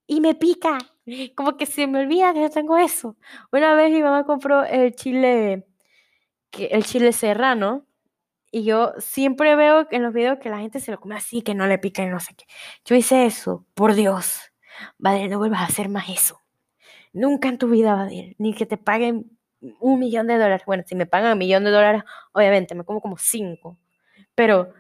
Y 0.07 0.21
me 0.21 0.35
pica, 0.35 0.77
como 1.35 1.57
que 1.57 1.65
se 1.65 1.87
me 1.87 1.99
olvida 1.99 2.33
que 2.33 2.41
yo 2.41 2.49
tengo 2.49 2.77
eso. 2.77 3.17
Una 3.51 3.73
vez 3.75 3.91
mi 3.91 4.03
mamá 4.03 4.25
compró 4.25 4.63
el 4.65 4.95
chile, 4.95 5.65
el 6.51 6.83
chile 6.85 7.13
serrano, 7.13 7.85
y 8.51 8.63
yo 8.65 8.93
siempre 8.99 9.55
veo 9.55 9.87
en 9.89 10.03
los 10.03 10.13
videos 10.13 10.37
que 10.39 10.49
la 10.49 10.59
gente 10.59 10.79
se 10.79 10.91
lo 10.91 10.99
come 10.99 11.15
así, 11.15 11.41
que 11.41 11.55
no 11.55 11.65
le 11.65 11.79
pica 11.79 12.03
y 12.03 12.07
no 12.07 12.19
sé 12.19 12.35
qué. 12.35 12.45
Yo 12.85 12.95
hice 12.95 13.25
eso, 13.25 13.65
por 13.73 13.95
Dios. 13.95 14.51
Vale, 14.99 15.27
no 15.27 15.39
vuelvas 15.39 15.61
a 15.61 15.65
hacer 15.65 15.89
más 15.89 16.07
eso. 16.09 16.39
Nunca 17.13 17.49
en 17.49 17.57
tu 17.57 17.67
vida, 17.69 17.95
Vadir, 17.95 18.35
ni 18.37 18.53
que 18.53 18.65
te 18.67 18.77
paguen 18.77 19.37
un 19.79 19.99
millón 19.99 20.27
de 20.27 20.35
dólares. 20.35 20.63
Bueno, 20.65 20.83
si 20.85 20.95
me 20.95 21.05
pagan 21.07 21.33
un 21.33 21.37
millón 21.39 21.63
de 21.63 21.71
dólares, 21.71 22.03
obviamente 22.33 22.75
me 22.75 22.83
como 22.83 23.01
como 23.01 23.17
cinco. 23.17 23.79
Pero, 24.35 24.73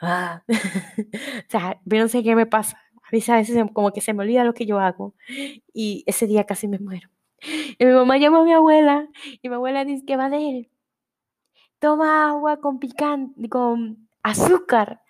ah, 0.00 0.42
o 0.48 1.50
sea, 1.50 1.80
yo 1.84 1.98
no 1.98 2.08
sé 2.08 2.22
qué 2.22 2.34
me 2.36 2.46
pasa. 2.46 2.82
A 3.06 3.10
veces, 3.12 3.30
a 3.30 3.36
veces 3.36 3.64
como 3.72 3.92
que 3.92 4.00
se 4.00 4.14
me 4.14 4.22
olvida 4.24 4.44
lo 4.44 4.54
que 4.54 4.66
yo 4.66 4.78
hago 4.80 5.14
y 5.72 6.04
ese 6.06 6.26
día 6.26 6.44
casi 6.44 6.68
me 6.68 6.78
muero. 6.78 7.08
Y 7.78 7.84
mi 7.86 7.92
mamá 7.92 8.18
llama 8.18 8.40
a 8.40 8.44
mi 8.44 8.52
abuela 8.52 9.08
y 9.42 9.48
mi 9.48 9.54
abuela 9.54 9.84
dice 9.84 10.04
que 10.06 10.16
va 10.16 10.30
de 10.30 10.50
él 10.50 10.70
toma 11.78 12.28
agua 12.30 12.58
con 12.60 12.78
picante, 12.78 13.48
con 13.48 14.08
azúcar. 14.22 15.02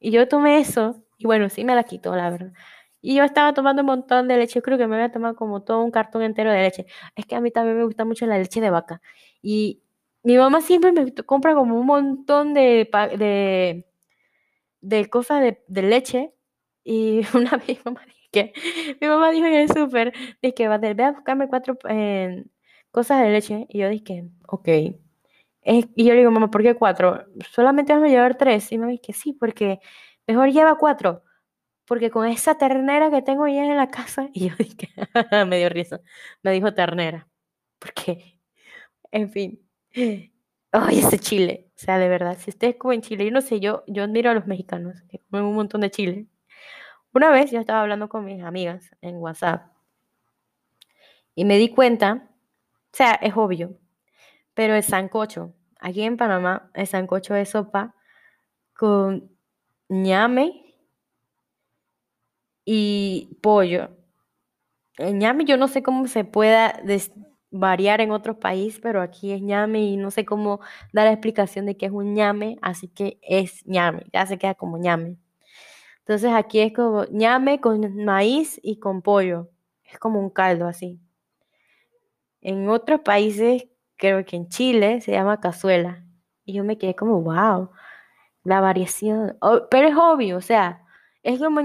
Y 0.00 0.10
yo 0.10 0.28
tomé 0.28 0.58
eso 0.60 1.04
y 1.18 1.26
bueno, 1.26 1.48
sí 1.50 1.64
me 1.64 1.74
la 1.74 1.84
quitó, 1.84 2.14
la 2.16 2.30
verdad. 2.30 2.52
Y 3.00 3.16
yo 3.16 3.24
estaba 3.24 3.54
tomando 3.54 3.82
un 3.82 3.86
montón 3.86 4.28
de 4.28 4.36
leche, 4.38 4.62
creo 4.62 4.78
que 4.78 4.86
me 4.86 4.96
había 4.96 5.12
tomado 5.12 5.36
como 5.36 5.62
todo 5.62 5.82
un 5.82 5.90
cartón 5.90 6.22
entero 6.22 6.50
de 6.52 6.62
leche. 6.62 6.86
Es 7.16 7.26
que 7.26 7.36
a 7.36 7.40
mí 7.40 7.50
también 7.50 7.78
me 7.78 7.84
gusta 7.84 8.04
mucho 8.04 8.26
la 8.26 8.38
leche 8.38 8.60
de 8.60 8.70
vaca. 8.70 9.02
Y 9.42 9.82
mi 10.22 10.36
mamá 10.38 10.60
siempre 10.62 10.92
me 10.92 11.12
compra 11.14 11.54
como 11.54 11.78
un 11.78 11.86
montón 11.86 12.54
de, 12.54 12.88
de, 13.18 13.86
de 14.80 15.10
cosas 15.10 15.42
de, 15.42 15.82
leche. 15.82 16.33
Y 16.84 17.22
una 17.34 17.56
vez 17.56 17.68
mi 17.68 17.78
mamá 17.84 18.04
dijo 18.06 18.28
que, 18.30 18.52
mi 19.00 19.08
mamá 19.08 19.30
dijo 19.30 19.46
en 19.46 19.54
el 19.54 19.68
súper, 19.68 20.12
que 20.54 20.68
va 20.68 20.76
a 20.76 21.12
buscarme 21.12 21.48
cuatro 21.48 21.76
eh, 21.88 22.44
cosas 22.90 23.22
de 23.22 23.30
leche. 23.30 23.66
Y 23.68 23.78
yo 23.78 23.88
dije, 23.88 24.28
ok 24.46 24.68
y 25.64 26.04
yo 26.04 26.12
le 26.12 26.20
digo, 26.20 26.30
mamá, 26.30 26.50
¿por 26.50 26.62
qué 26.62 26.74
cuatro? 26.74 27.24
Solamente 27.50 27.92
vamos 27.92 28.08
a 28.08 28.10
llevar 28.12 28.36
tres. 28.36 28.70
Y 28.72 28.78
me 28.78 28.86
dice 28.92 29.12
sí, 29.12 29.32
porque 29.32 29.80
mejor 30.26 30.50
lleva 30.50 30.76
cuatro. 30.76 31.22
Porque 31.86 32.10
con 32.10 32.26
esa 32.26 32.56
ternera 32.56 33.10
que 33.10 33.22
tengo 33.22 33.46
ya 33.46 33.64
en 33.64 33.76
la 33.76 33.88
casa. 33.90 34.28
Y 34.34 34.48
yo 34.48 34.54
dije, 34.58 34.88
me 35.46 35.58
dio 35.58 35.68
risa. 35.68 36.00
Me 36.42 36.52
dijo 36.52 36.74
ternera. 36.74 37.28
Porque, 37.78 38.40
en 39.10 39.30
fin. 39.30 39.60
Ay, 40.72 40.98
ese 40.98 41.18
chile. 41.18 41.70
O 41.76 41.78
sea, 41.78 41.98
de 41.98 42.08
verdad, 42.08 42.36
si 42.38 42.50
ustedes 42.50 42.76
comen 42.76 43.00
chile, 43.00 43.24
yo 43.24 43.30
no 43.30 43.40
sé, 43.40 43.60
yo, 43.60 43.84
yo 43.86 44.04
admiro 44.04 44.30
a 44.30 44.34
los 44.34 44.46
mexicanos 44.46 45.02
que 45.08 45.20
comen 45.30 45.46
un 45.46 45.54
montón 45.54 45.80
de 45.80 45.90
chile. 45.90 46.26
Una 47.14 47.30
vez 47.30 47.52
yo 47.52 47.60
estaba 47.60 47.82
hablando 47.82 48.08
con 48.08 48.24
mis 48.24 48.42
amigas 48.42 48.90
en 49.00 49.18
WhatsApp 49.18 49.70
y 51.36 51.44
me 51.44 51.58
di 51.58 51.68
cuenta, 51.68 52.28
o 52.92 52.96
sea, 52.96 53.12
es 53.12 53.36
obvio, 53.36 53.78
pero 54.54 54.74
el 54.74 54.82
sancocho, 54.82 55.54
aquí 55.78 56.02
en 56.02 56.16
Panamá, 56.16 56.70
el 56.74 56.88
sancocho 56.88 57.36
es 57.36 57.50
sopa 57.50 57.94
con 58.74 59.30
ñame 59.88 60.74
y 62.64 63.38
pollo. 63.42 63.90
El 64.98 65.16
ñame 65.18 65.44
yo 65.44 65.56
no 65.56 65.68
sé 65.68 65.84
cómo 65.84 66.08
se 66.08 66.24
pueda 66.24 66.80
variar 67.52 68.00
en 68.00 68.10
otros 68.10 68.38
países, 68.38 68.80
pero 68.80 69.00
aquí 69.00 69.30
es 69.32 69.40
ñame 69.40 69.82
y 69.82 69.96
no 69.96 70.10
sé 70.10 70.24
cómo 70.24 70.58
dar 70.92 71.06
la 71.06 71.12
explicación 71.12 71.66
de 71.66 71.76
qué 71.76 71.86
es 71.86 71.92
un 71.92 72.14
ñame, 72.14 72.58
así 72.60 72.88
que 72.88 73.20
es 73.22 73.64
ñame, 73.66 74.06
ya 74.12 74.26
se 74.26 74.36
queda 74.36 74.54
como 74.56 74.78
ñame. 74.78 75.16
Entonces 76.06 76.32
aquí 76.34 76.60
es 76.60 76.74
como 76.74 77.04
ñame 77.06 77.62
con 77.62 78.04
maíz 78.04 78.60
y 78.62 78.78
con 78.78 79.00
pollo. 79.00 79.48
Es 79.84 79.98
como 79.98 80.20
un 80.20 80.28
caldo 80.28 80.66
así. 80.66 81.00
En 82.42 82.68
otros 82.68 83.00
países 83.00 83.68
creo 83.96 84.22
que 84.26 84.36
en 84.36 84.48
Chile 84.48 85.00
se 85.00 85.12
llama 85.12 85.40
cazuela. 85.40 86.04
Y 86.44 86.52
yo 86.52 86.62
me 86.62 86.76
quedé 86.76 86.94
como, 86.94 87.22
wow, 87.22 87.70
la 88.42 88.60
variación. 88.60 89.38
pero 89.70 89.88
es 89.88 89.96
obvio, 89.96 90.36
o 90.36 90.42
sea, 90.42 90.84
es 91.22 91.40
como, 91.40 91.62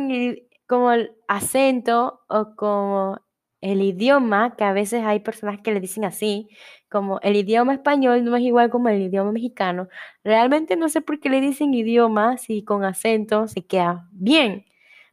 como 0.67 0.91
el 0.93 1.13
acento 1.27 2.21
o 2.29 2.55
como 2.55 3.19
el 3.61 3.81
idioma, 3.81 4.55
que 4.57 4.63
a 4.63 4.73
veces 4.73 5.03
hay 5.03 5.19
personas 5.19 5.61
que 5.61 5.73
le 5.73 5.79
dicen 5.79 6.05
así, 6.05 6.49
como 6.89 7.19
el 7.21 7.35
idioma 7.35 7.73
español 7.73 8.23
no 8.23 8.35
es 8.35 8.43
igual 8.43 8.69
como 8.69 8.89
el 8.89 9.01
idioma 9.01 9.31
mexicano. 9.31 9.89
Realmente 10.23 10.75
no 10.77 10.89
sé 10.89 11.01
por 11.01 11.19
qué 11.19 11.29
le 11.29 11.41
dicen 11.41 11.73
idioma 11.73 12.37
si 12.37 12.63
con 12.63 12.83
acento 12.83 13.47
se 13.47 13.65
queda 13.65 14.07
bien. 14.11 14.65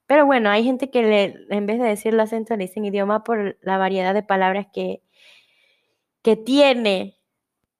Pero 0.06 0.26
bueno, 0.26 0.50
hay 0.50 0.64
gente 0.64 0.90
que 0.90 1.02
le, 1.02 1.34
en 1.50 1.66
vez 1.66 1.80
de 1.80 1.86
decir 1.86 2.14
el 2.14 2.20
acento 2.20 2.56
le 2.56 2.64
dicen 2.66 2.84
idioma 2.84 3.24
por 3.24 3.58
la 3.62 3.78
variedad 3.78 4.14
de 4.14 4.22
palabras 4.22 4.68
que 4.72 5.02
que 6.26 6.34
tiene, 6.34 7.16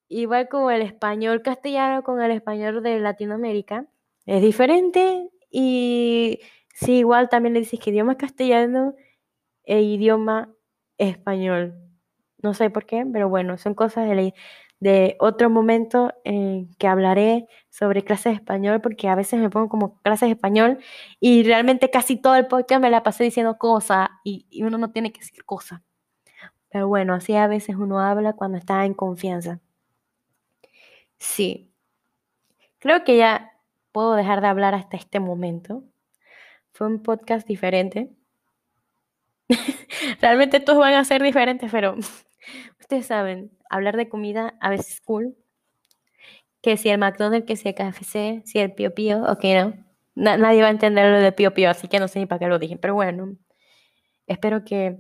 igual 0.09 0.49
como 0.49 0.71
el 0.71 0.81
español 0.83 1.43
castellano 1.43 2.05
con 2.05 2.23
el 2.23 2.31
español 2.31 2.81
de 2.81 3.01
Latinoamérica, 3.01 3.89
es 4.25 4.41
diferente 4.41 5.29
y 5.51 6.39
sí, 6.73 6.99
igual 6.99 7.29
también 7.29 7.55
le 7.55 7.61
dices 7.61 7.81
que 7.81 7.91
idioma 7.91 8.17
castellano 8.17 8.95
e 9.65 9.83
idioma 9.83 10.55
español. 10.99 11.75
No 12.43 12.55
sé 12.55 12.71
por 12.71 12.87
qué, 12.87 13.05
pero 13.13 13.29
bueno, 13.29 13.59
son 13.59 13.75
cosas 13.75 14.09
de, 14.09 14.35
de 14.81 15.17
otro 15.21 15.51
momento 15.51 16.13
en 16.25 16.75
que 16.77 16.87
hablaré 16.87 17.47
sobre 17.71 18.05
clases 18.05 18.33
de 18.33 18.37
español, 18.37 18.81
porque 18.81 19.09
a 19.09 19.15
veces 19.15 19.41
me 19.41 19.51
pongo 19.51 19.69
como 19.69 20.01
clases 20.03 20.29
de 20.29 20.35
español 20.35 20.79
y 21.21 21.43
realmente 21.45 21.91
casi 21.91 22.17
todo 22.17 22.37
el 22.37 22.47
podcast 22.47 22.83
me 22.83 22.91
la 22.91 23.03
pasé 23.03 23.25
diciendo 23.25 23.59
cosas 23.59 24.09
y, 24.25 24.47
y 24.51 24.63
uno 24.63 24.79
no 24.79 24.93
tiene 24.93 25.13
que 25.13 25.21
decir 25.21 25.45
cosas. 25.45 25.81
Pero 26.71 26.89
bueno, 26.89 27.15
así 27.15 27.35
a 27.35 27.47
veces 27.47 27.77
uno 27.77 28.01
habla 28.01 28.35
cuando 28.35 28.59
está 28.59 28.85
en 28.85 28.95
confianza. 28.95 29.61
Sí. 31.19 31.73
Creo 32.79 33.05
que 33.05 33.17
ya 33.17 33.53
puedo 33.93 34.15
dejar 34.15 34.41
de 34.41 34.49
hablar 34.49 34.75
hasta 34.75 34.97
este 34.97 35.21
momento. 35.21 35.83
Fue 36.73 36.87
un 36.87 37.03
podcast 37.03 37.47
diferente. 37.49 38.11
Realmente 40.21 40.61
todos 40.61 40.79
van 40.79 40.95
a 40.95 41.05
ser 41.05 41.23
diferentes, 41.23 41.71
pero 41.71 41.97
ustedes 42.81 43.07
saben, 43.07 43.51
hablar 43.71 43.97
de 43.97 44.09
comida 44.09 44.55
a 44.61 44.71
veces 44.71 44.95
es 44.95 45.01
cool. 45.01 45.37
Que 46.63 46.77
si 46.77 46.89
el 46.89 46.99
McDonald's, 46.99 47.47
que 47.47 47.57
si 47.57 47.69
el 47.69 47.75
KFC, 47.75 48.43
si 48.45 48.59
el 48.59 48.73
Pio 48.73 48.95
Pio, 48.95 49.23
ok, 49.23 49.45
no. 50.15 50.37
nadie 50.37 50.63
va 50.63 50.69
a 50.69 50.71
entender 50.71 51.11
lo 51.11 51.19
de 51.21 51.33
Pio 51.33 51.55
Pio, 51.55 51.71
así 51.71 51.87
que 51.87 52.01
no 52.01 52.09
sé 52.09 52.19
ni 52.19 52.27
para 52.27 52.41
qué 52.41 52.47
lo 52.49 52.59
dije. 52.59 52.77
Pero 52.77 52.95
bueno, 52.95 53.37
espero 54.27 54.65
que 54.65 54.99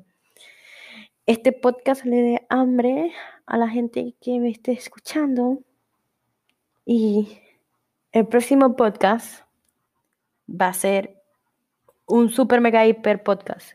este 1.27 1.51
podcast 1.53 2.05
le 2.05 2.23
dé 2.23 2.47
hambre 2.49 3.13
a 3.47 3.57
la 3.57 3.69
gente 3.69 4.15
que 4.21 4.39
me 4.39 4.51
esté 4.51 4.73
escuchando. 4.73 5.59
Y 6.85 7.41
el 8.13 8.29
próximo 8.29 8.77
podcast 8.77 9.43
va 10.49 10.69
a 10.69 10.73
ser 10.73 11.21
un 12.07 12.31
super 12.31 12.61
mega 12.61 12.87
hiper 12.87 13.25
podcast. 13.25 13.73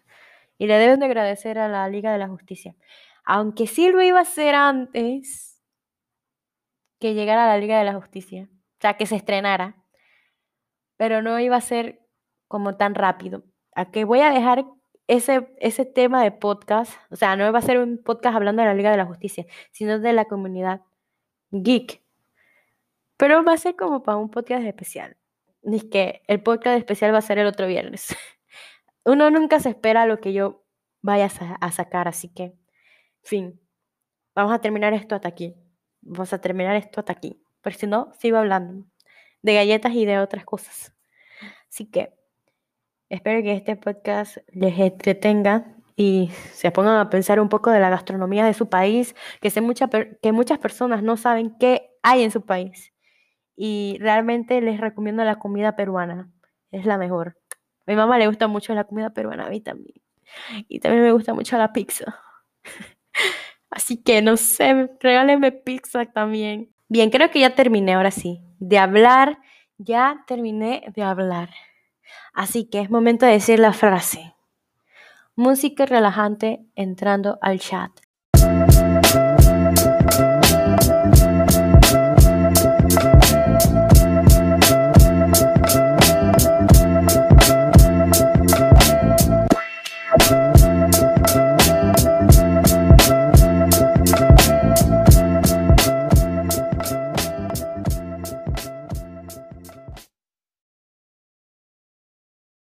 Y 0.62 0.67
le 0.67 0.78
deben 0.78 1.00
de 1.00 1.08
agradecer 1.08 1.58
a 1.58 1.67
la 1.67 1.89
Liga 1.89 2.12
de 2.12 2.19
la 2.19 2.28
Justicia. 2.28 2.76
Aunque 3.26 3.65
sí 3.65 3.89
lo 3.89 4.00
iba 4.00 4.19
a 4.19 4.21
hacer 4.21 4.54
antes 4.54 5.60
que 7.00 7.15
llegara 7.15 7.45
a 7.45 7.47
la 7.47 7.58
Liga 7.58 7.80
de 7.80 7.84
la 7.84 7.95
Justicia. 7.95 8.47
O 8.54 8.78
sea, 8.80 8.93
que 8.93 9.08
se 9.08 9.15
estrenara. 9.15 9.84
Pero 10.97 11.24
no 11.24 11.39
iba 11.39 11.56
a 11.56 11.62
ser 11.62 12.06
como 12.47 12.78
tan 12.78 12.93
rápido. 12.93 13.43
A 13.74 13.89
que 13.89 14.06
voy 14.06 14.19
a 14.19 14.30
dejar 14.30 14.65
ese, 15.08 15.52
ese 15.58 15.84
tema 15.84 16.21
de 16.21 16.32
podcast, 16.32 16.93
o 17.10 17.15
sea, 17.15 17.36
no 17.36 17.52
va 17.52 17.58
a 17.58 17.63
ser 17.63 17.80
un 17.80 17.97
podcast 17.97 18.36
hablando 18.36 18.62
de 18.62 18.67
la 18.67 18.76
Liga 18.76 18.91
de 18.91 18.97
la 18.97 19.08
Justicia, 19.08 19.47
sino 19.71 19.97
de 19.97 20.13
la 20.13 20.26
comunidad 20.26 20.82
geek. 21.50 22.04
Pero 23.17 23.43
va 23.43 23.54
a 23.54 23.58
ser 23.58 23.76
como 23.76 24.04
para 24.04 24.19
un 24.19 24.30
podcast 24.30 24.63
especial. 24.63 25.17
Ni 25.63 25.80
que 25.89 26.21
el 26.28 26.43
podcast 26.43 26.78
especial 26.78 27.15
va 27.15 27.17
a 27.17 27.21
ser 27.21 27.39
el 27.39 27.47
otro 27.47 27.65
viernes. 27.65 28.15
Uno 29.05 29.29
nunca 29.29 29.59
se 29.59 29.69
espera 29.69 30.05
lo 30.05 30.19
que 30.19 30.33
yo 30.33 30.63
vaya 31.01 31.29
a 31.59 31.71
sacar, 31.71 32.07
así 32.07 32.29
que, 32.29 32.53
fin, 33.23 33.59
vamos 34.35 34.53
a 34.53 34.59
terminar 34.59 34.93
esto 34.93 35.15
hasta 35.15 35.27
aquí. 35.27 35.55
Vamos 36.01 36.33
a 36.33 36.41
terminar 36.41 36.75
esto 36.75 36.99
hasta 36.99 37.13
aquí. 37.13 37.43
Pero 37.61 37.75
si 37.77 37.87
no, 37.87 38.11
sigo 38.19 38.37
hablando 38.37 38.85
de 39.41 39.55
galletas 39.55 39.93
y 39.93 40.05
de 40.05 40.19
otras 40.19 40.45
cosas. 40.45 40.93
Así 41.69 41.85
que 41.89 42.13
Espero 43.11 43.43
que 43.43 43.51
este 43.51 43.75
podcast 43.75 44.37
les 44.53 44.79
entretenga 44.79 45.65
y 45.97 46.31
se 46.53 46.71
pongan 46.71 46.95
a 46.95 47.09
pensar 47.09 47.41
un 47.41 47.49
poco 47.49 47.69
de 47.69 47.81
la 47.81 47.89
gastronomía 47.89 48.45
de 48.45 48.53
su 48.53 48.69
país, 48.69 49.17
que, 49.41 49.49
sé 49.49 49.59
mucha, 49.59 49.89
que 49.89 50.31
muchas 50.31 50.59
personas 50.59 51.03
no 51.03 51.17
saben 51.17 51.57
qué 51.59 51.89
hay 52.03 52.23
en 52.23 52.31
su 52.31 52.45
país. 52.45 52.93
Y 53.53 53.97
realmente 53.99 54.61
les 54.61 54.79
recomiendo 54.79 55.25
la 55.25 55.39
comida 55.39 55.75
peruana. 55.75 56.31
Es 56.71 56.85
la 56.85 56.97
mejor. 56.97 57.40
Mi 57.91 57.97
mamá 57.97 58.17
le 58.17 58.27
gusta 58.27 58.47
mucho 58.47 58.73
la 58.73 58.86
comida 58.86 59.10
peruana, 59.10 59.47
a 59.47 59.49
mí 59.49 59.60
también. 59.60 60.01
Y 60.69 60.80
también 60.80 61.04
me 61.04 61.12
gusta 61.12 61.34
mucho 61.34 61.58
la 61.58 61.73
pizza. 61.73 62.21
Así 63.69 64.01
que 64.01 64.21
no 64.21 64.38
sé, 64.38 64.89
regálenme 65.01 65.51
pizza 65.51 66.06
también. 66.06 66.73
Bien, 66.88 67.10
creo 67.10 67.30
que 67.30 67.41
ya 67.41 67.54
terminé 67.54 67.95
ahora 67.95 68.12
sí. 68.12 68.41
De 68.60 68.77
hablar, 68.77 69.39
ya 69.77 70.23
terminé 70.25 70.86
de 70.95 71.04
hablar. 71.04 71.49
Así 72.34 72.69
que 72.69 72.80
es 72.80 72.89
momento 72.89 73.25
de 73.25 73.34
decir 73.34 73.60
la 73.60 73.73
frase. 73.73 74.36
Música 75.36 75.86
relajante 75.86 76.65
entrando 76.75 77.39
al 77.41 77.60
chat. 77.60 77.91